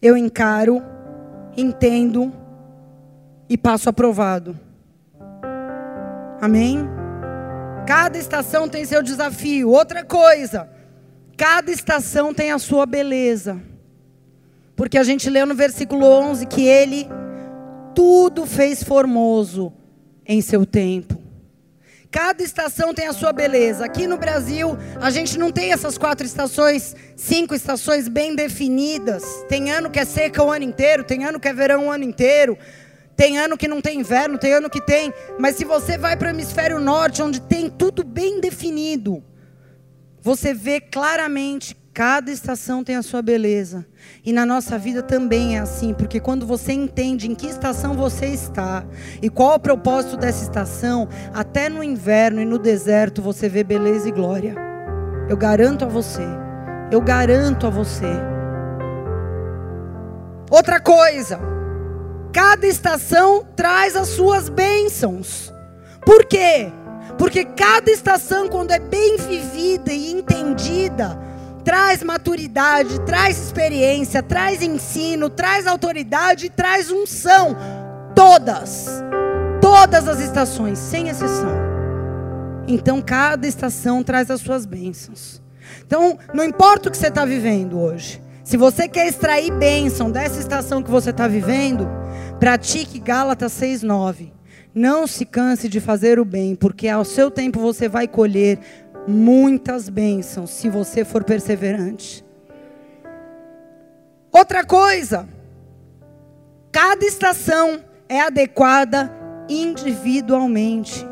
[0.00, 0.80] Eu encaro,
[1.56, 2.32] entendo
[3.48, 4.58] e passo aprovado.
[6.40, 6.88] Amém?
[7.86, 9.70] Cada estação tem seu desafio.
[9.70, 10.70] Outra coisa,
[11.38, 13.62] Cada estação tem a sua beleza.
[14.74, 17.08] Porque a gente leu no versículo 11 que ele
[17.94, 19.72] tudo fez formoso
[20.26, 21.16] em seu tempo.
[22.10, 23.84] Cada estação tem a sua beleza.
[23.84, 29.22] Aqui no Brasil, a gente não tem essas quatro estações, cinco estações bem definidas.
[29.48, 32.02] Tem ano que é seca o ano inteiro, tem ano que é verão o ano
[32.02, 32.58] inteiro.
[33.14, 35.14] Tem ano que não tem inverno, tem ano que tem.
[35.38, 39.22] Mas se você vai para o hemisfério norte, onde tem tudo bem definido,
[40.22, 43.84] você vê claramente cada estação tem a sua beleza.
[44.24, 48.26] E na nossa vida também é assim, porque quando você entende em que estação você
[48.26, 48.84] está
[49.20, 54.08] e qual o propósito dessa estação, até no inverno e no deserto você vê beleza
[54.08, 54.54] e glória.
[55.28, 56.22] Eu garanto a você.
[56.90, 58.12] Eu garanto a você.
[60.50, 61.40] Outra coisa,
[62.32, 65.52] cada estação traz as suas bênçãos.
[66.06, 66.72] Por quê?
[67.18, 71.18] Porque cada estação, quando é bem vivida e entendida,
[71.64, 77.56] traz maturidade, traz experiência, traz ensino, traz autoridade e traz unção.
[78.14, 78.86] Todas.
[79.60, 81.52] Todas as estações, sem exceção.
[82.66, 85.42] Então, cada estação traz as suas bênçãos.
[85.86, 88.22] Então, não importa o que você está vivendo hoje.
[88.44, 91.86] Se você quer extrair bênção dessa estação que você está vivendo,
[92.38, 94.37] pratique Gálatas 6,9.
[94.74, 98.58] Não se canse de fazer o bem, porque ao seu tempo você vai colher
[99.06, 102.24] muitas bênçãos se você for perseverante.
[104.30, 105.28] Outra coisa,
[106.70, 109.12] cada estação é adequada
[109.48, 111.06] individualmente.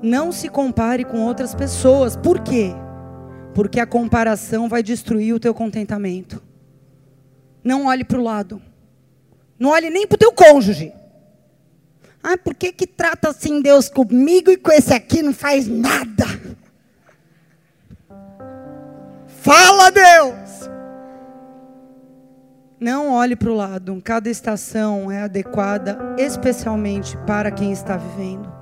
[0.00, 2.16] Não se compare com outras pessoas.
[2.16, 2.72] Por quê?
[3.54, 6.40] Porque a comparação vai destruir o teu contentamento.
[7.62, 8.62] Não olhe para o lado.
[9.58, 10.92] Não olhe nem para o teu cônjuge.
[12.30, 16.26] Ah, por que, que trata assim Deus comigo e com esse aqui não faz nada?
[19.26, 20.68] Fala, Deus!
[22.78, 23.98] Não olhe para o lado.
[24.04, 28.52] Cada estação é adequada especialmente para quem está vivendo.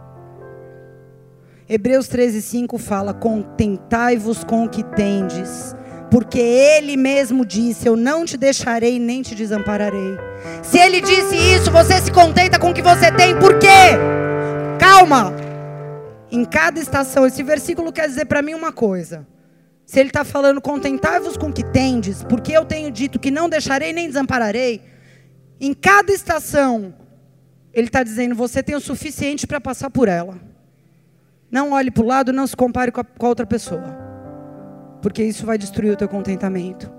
[1.68, 5.74] Hebreus 13:5 fala: "Contentai-vos com o que tendes,
[6.10, 10.16] porque ele mesmo disse: Eu não te deixarei nem te desampararei."
[10.62, 13.96] Se ele disse isso, você se contenta com o que você tem, por quê?
[14.78, 15.32] Calma.
[16.30, 19.26] Em cada estação, esse versículo quer dizer para mim uma coisa.
[19.84, 23.48] Se ele está falando, contentai-vos com o que tendes, porque eu tenho dito que não
[23.48, 24.82] deixarei nem desampararei.
[25.60, 26.92] Em cada estação,
[27.72, 30.40] ele está dizendo, você tem o suficiente para passar por ela.
[31.50, 34.05] Não olhe para o lado, não se compare com a, com a outra pessoa.
[35.00, 36.90] Porque isso vai destruir o teu contentamento.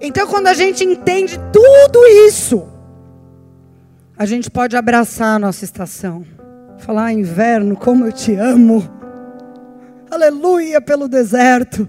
[0.00, 2.68] Então, quando a gente entende tudo isso,
[4.16, 6.24] a gente pode abraçar a nossa estação.
[6.78, 8.82] Falar, ah, inverno, como eu te amo.
[10.10, 11.88] Aleluia pelo deserto.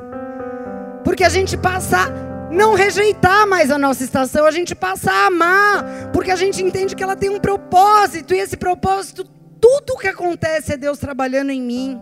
[1.04, 2.12] Porque a gente passa
[2.52, 6.96] não rejeitar mais a nossa estação, a gente passa a amar, porque a gente entende
[6.96, 9.26] que ela tem um propósito, e esse propósito,
[9.60, 12.00] tudo o que acontece é Deus trabalhando em mim.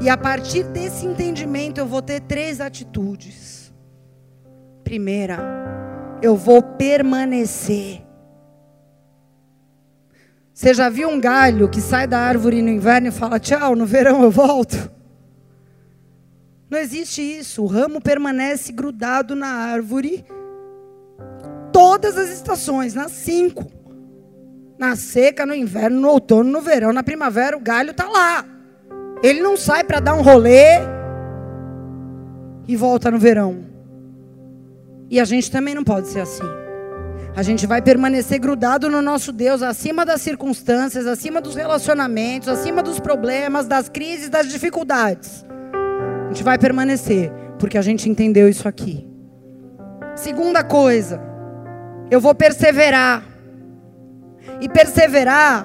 [0.00, 3.58] E a partir desse entendimento eu vou ter três atitudes
[4.88, 5.38] primeira,
[6.22, 8.00] eu vou permanecer.
[10.54, 13.84] Você já viu um galho que sai da árvore no inverno e fala tchau, no
[13.84, 14.90] verão eu volto?
[16.70, 17.62] Não existe isso.
[17.62, 20.24] O ramo permanece grudado na árvore
[21.70, 23.70] todas as estações, nas cinco.
[24.78, 28.44] Na seca, no inverno, no outono, no verão, na primavera, o galho está lá.
[29.22, 30.78] Ele não sai para dar um rolê
[32.66, 33.64] e volta no verão.
[35.10, 36.44] E a gente também não pode ser assim.
[37.34, 42.82] A gente vai permanecer grudado no nosso Deus, acima das circunstâncias, acima dos relacionamentos, acima
[42.82, 45.46] dos problemas, das crises, das dificuldades.
[46.24, 49.06] A gente vai permanecer, porque a gente entendeu isso aqui.
[50.14, 51.20] Segunda coisa,
[52.10, 53.22] eu vou perseverar.
[54.60, 55.64] E perseverar,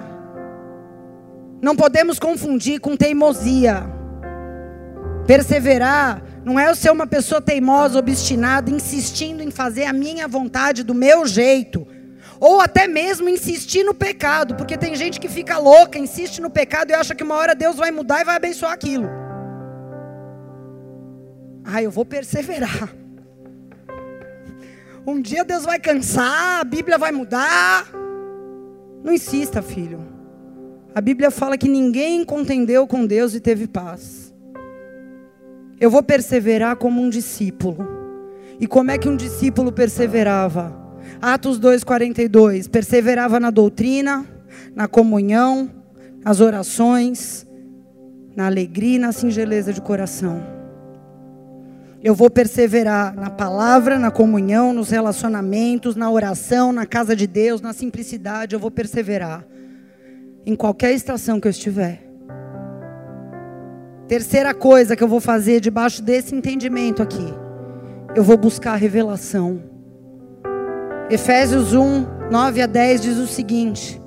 [1.63, 3.85] não podemos confundir com teimosia.
[5.25, 10.83] Perseverar não é eu ser uma pessoa teimosa, obstinada, insistindo em fazer a minha vontade
[10.83, 11.87] do meu jeito.
[12.37, 16.91] Ou até mesmo insistir no pecado, porque tem gente que fica louca, insiste no pecado
[16.91, 19.07] e acha que uma hora Deus vai mudar e vai abençoar aquilo.
[21.63, 22.93] Ah, eu vou perseverar.
[25.07, 27.87] Um dia Deus vai cansar, a Bíblia vai mudar.
[29.01, 30.12] Não insista, filho.
[30.95, 34.31] A Bíblia fala que ninguém contendeu com Deus e teve paz.
[35.79, 37.87] Eu vou perseverar como um discípulo.
[38.59, 40.71] E como é que um discípulo perseverava?
[41.19, 44.23] Atos 2:42, perseverava na doutrina,
[44.75, 45.67] na comunhão,
[46.23, 47.47] nas orações,
[48.35, 50.43] na alegria e na singeleza de coração.
[52.03, 57.61] Eu vou perseverar na palavra, na comunhão, nos relacionamentos, na oração, na casa de Deus,
[57.61, 58.53] na simplicidade.
[58.53, 59.43] Eu vou perseverar
[60.45, 62.01] em qualquer estação que eu estiver.
[64.07, 67.33] Terceira coisa que eu vou fazer debaixo desse entendimento aqui,
[68.15, 69.63] eu vou buscar a revelação.
[71.09, 74.01] Efésios 1, 9 a 10 diz o seguinte: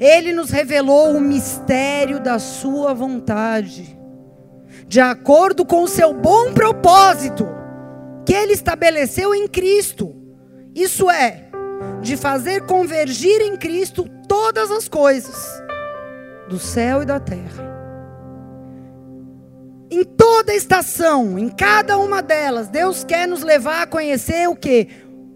[0.00, 3.98] Ele nos revelou o mistério da Sua vontade,
[4.88, 7.46] de acordo com o seu bom propósito,
[8.24, 10.16] que Ele estabeleceu em Cristo.
[10.74, 11.44] Isso é,
[12.00, 15.62] de fazer convergir em Cristo todas as coisas,
[16.48, 17.74] do céu e da terra
[19.94, 24.88] em toda estação, em cada uma delas, Deus quer nos levar a conhecer o que?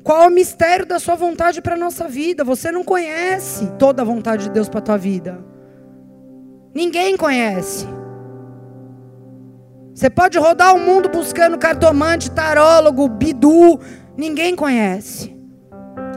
[0.03, 2.43] Qual o mistério da sua vontade para a nossa vida?
[2.43, 5.39] Você não conhece toda a vontade de Deus para a tua vida.
[6.75, 7.87] Ninguém conhece.
[9.95, 13.79] Você pode rodar o mundo buscando cartomante, tarólogo, bidu,
[14.17, 15.38] ninguém conhece.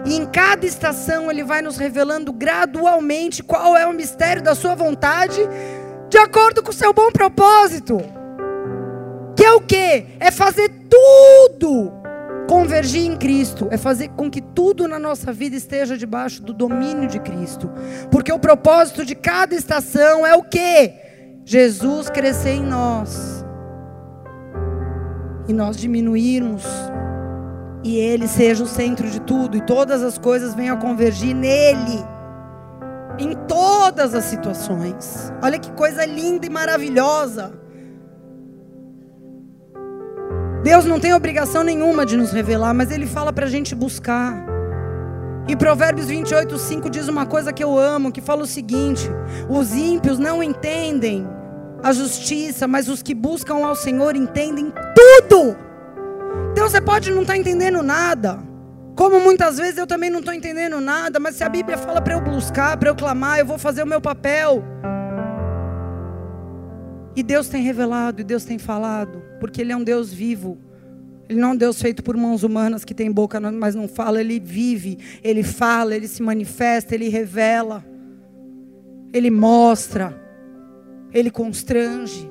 [0.06, 4.76] E em cada estação ele vai nos revelando gradualmente qual é o mistério da sua
[4.76, 5.40] vontade,
[6.10, 7.98] de acordo com o seu bom propósito.
[9.36, 10.06] Que é o que?
[10.20, 12.02] É fazer tudo
[12.52, 17.08] convergir em Cristo, é fazer com que tudo na nossa vida esteja debaixo do domínio
[17.08, 17.72] de Cristo.
[18.12, 20.94] Porque o propósito de cada estação é o que?
[21.46, 23.46] Jesus crescer em nós.
[25.48, 26.66] E nós diminuirmos.
[27.84, 29.58] E Ele seja o centro de tudo.
[29.58, 32.04] E todas as coisas venham a convergir nele.
[33.18, 35.32] Em todas as situações.
[35.42, 37.54] Olha que coisa linda e maravilhosa.
[40.64, 44.46] Deus não tem obrigação nenhuma de nos revelar, mas Ele fala para a gente buscar.
[45.48, 49.10] E Provérbios 28, 5 diz uma coisa que eu amo, que fala o seguinte:
[49.50, 51.28] os ímpios não entendem
[51.84, 55.71] a justiça, mas os que buscam ao Senhor entendem tudo.
[56.52, 58.40] Então você pode não estar tá entendendo nada,
[58.96, 62.14] como muitas vezes eu também não estou entendendo nada, mas se a Bíblia fala para
[62.14, 64.64] eu buscar, para eu clamar, eu vou fazer o meu papel.
[67.16, 70.58] E Deus tem revelado, e Deus tem falado, porque Ele é um Deus vivo.
[71.28, 74.20] Ele não é um Deus feito por mãos humanas que tem boca, mas não fala.
[74.20, 77.86] Ele vive, Ele fala, Ele se manifesta, Ele revela,
[79.14, 80.22] Ele mostra,
[81.14, 82.30] Ele constrange.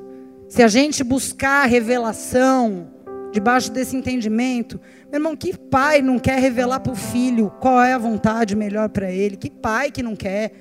[0.48, 2.88] Se a gente buscar a revelação,
[3.32, 4.80] debaixo desse entendimento,
[5.10, 8.88] meu irmão, que pai não quer revelar para o filho qual é a vontade melhor
[8.88, 9.36] para ele?
[9.36, 10.52] Que pai que não quer?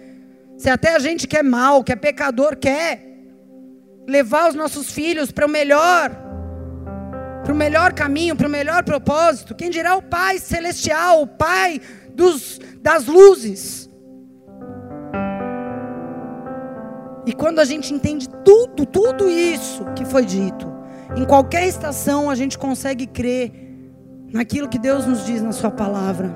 [0.58, 3.10] Se até a gente que é mal, que é pecador, quer
[4.08, 6.12] levar os nossos filhos para o melhor,
[7.44, 9.56] para o melhor caminho, para o melhor propósito.
[9.56, 11.80] Quem dirá o Pai celestial, o Pai
[12.14, 13.90] dos, das luzes.
[17.26, 20.69] E quando a gente entende tudo, tudo isso que foi dito,
[21.16, 23.52] em qualquer estação a gente consegue crer
[24.32, 26.34] naquilo que Deus nos diz na Sua palavra.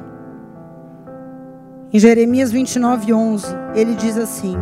[1.91, 4.55] Em Jeremias 29, 11, ele diz assim: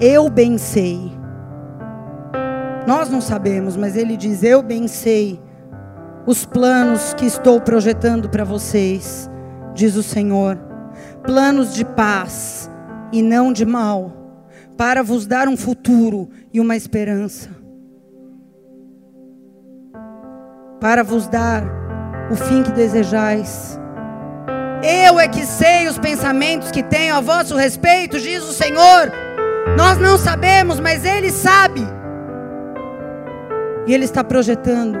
[0.00, 1.18] Eu bem sei
[2.88, 5.38] nós não sabemos, mas ele diz: Eu bem sei
[6.24, 9.28] os planos que estou projetando para vocês,
[9.74, 10.58] diz o Senhor.
[11.22, 12.70] Planos de paz
[13.12, 14.10] e não de mal,
[14.74, 17.50] para vos dar um futuro e uma esperança.
[20.80, 21.62] Para vos dar
[22.30, 23.78] o fim que desejais.
[24.82, 29.12] Eu é que sei os pensamentos que tenho a vosso respeito, diz o Senhor.
[29.76, 31.84] Nós não sabemos, mas Ele sabe.
[33.86, 34.98] E Ele está projetando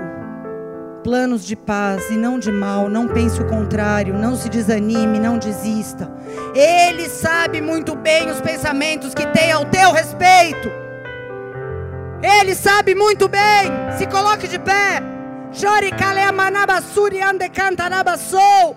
[1.04, 2.88] planos de paz e não de mal.
[2.88, 6.10] Não pense o contrário, não se desanime, não desista.
[6.54, 10.70] Ele sabe muito bem os pensamentos que tem ao teu respeito.
[12.20, 13.70] Ele sabe muito bem.
[13.96, 15.17] Se coloque de pé.
[15.52, 18.76] Chore kaleamanabassuri ande cantarabassou.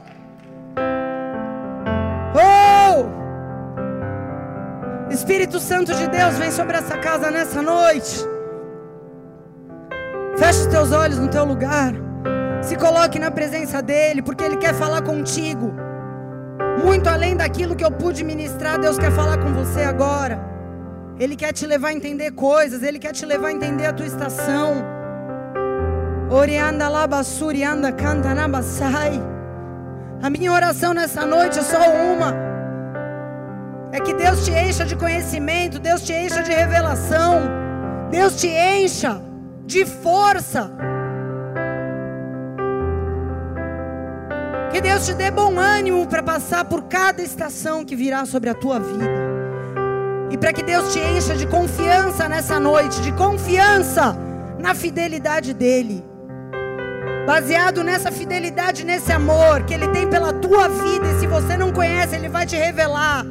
[2.33, 3.09] Oh!
[5.09, 8.25] Espírito Santo de Deus, vem sobre essa casa nessa noite.
[10.37, 11.93] Feche os teus olhos no teu lugar.
[12.61, 15.73] Se coloque na presença dEle, porque Ele quer falar contigo.
[16.83, 20.39] Muito além daquilo que eu pude ministrar, Deus quer falar com você agora.
[21.19, 24.07] Ele quer te levar a entender coisas, Ele quer te levar a entender a tua
[24.07, 25.00] estação.
[26.31, 29.21] Orianda labassuri anda canta nabassai.
[30.23, 32.33] A minha oração nessa noite é só uma.
[33.91, 37.41] É que Deus te encha de conhecimento, Deus te encha de revelação,
[38.09, 39.21] Deus te encha
[39.65, 40.71] de força.
[44.71, 48.53] Que Deus te dê bom ânimo para passar por cada estação que virá sobre a
[48.53, 49.03] tua vida.
[50.29, 54.15] E para que Deus te encha de confiança nessa noite, de confiança
[54.57, 56.10] na fidelidade dEle.
[57.31, 61.07] Baseado nessa fidelidade, nesse amor que Ele tem pela tua vida.
[61.11, 63.25] E se você não conhece, Ele vai te revelar.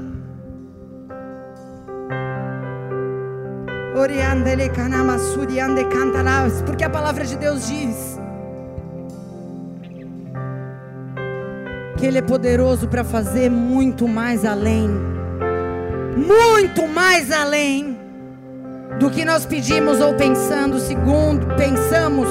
[6.64, 8.18] Porque a palavra de Deus diz
[11.98, 14.88] que Ele é poderoso para fazer muito mais além
[16.16, 17.98] muito mais além
[18.98, 22.28] do que nós pedimos ou pensando, segundo pensamos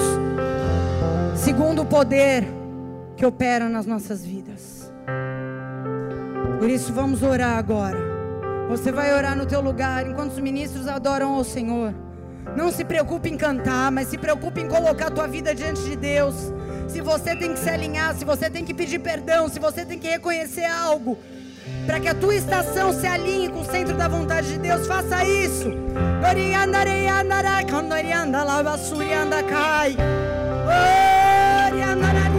[1.39, 2.43] segundo o poder
[3.15, 4.91] que opera nas nossas vidas.
[6.59, 7.97] Por isso vamos orar agora.
[8.67, 11.93] Você vai orar no teu lugar enquanto os ministros adoram ao Senhor.
[12.57, 15.95] Não se preocupe em cantar, mas se preocupe em colocar a tua vida diante de
[15.95, 16.35] Deus.
[16.87, 19.97] Se você tem que se alinhar, se você tem que pedir perdão, se você tem
[19.97, 21.17] que reconhecer algo,
[21.85, 25.23] para que a tua estação se alinhe com o centro da vontade de Deus, faça
[25.23, 25.69] isso.
[30.71, 31.18] Oh!
[31.69, 32.38] gloria andará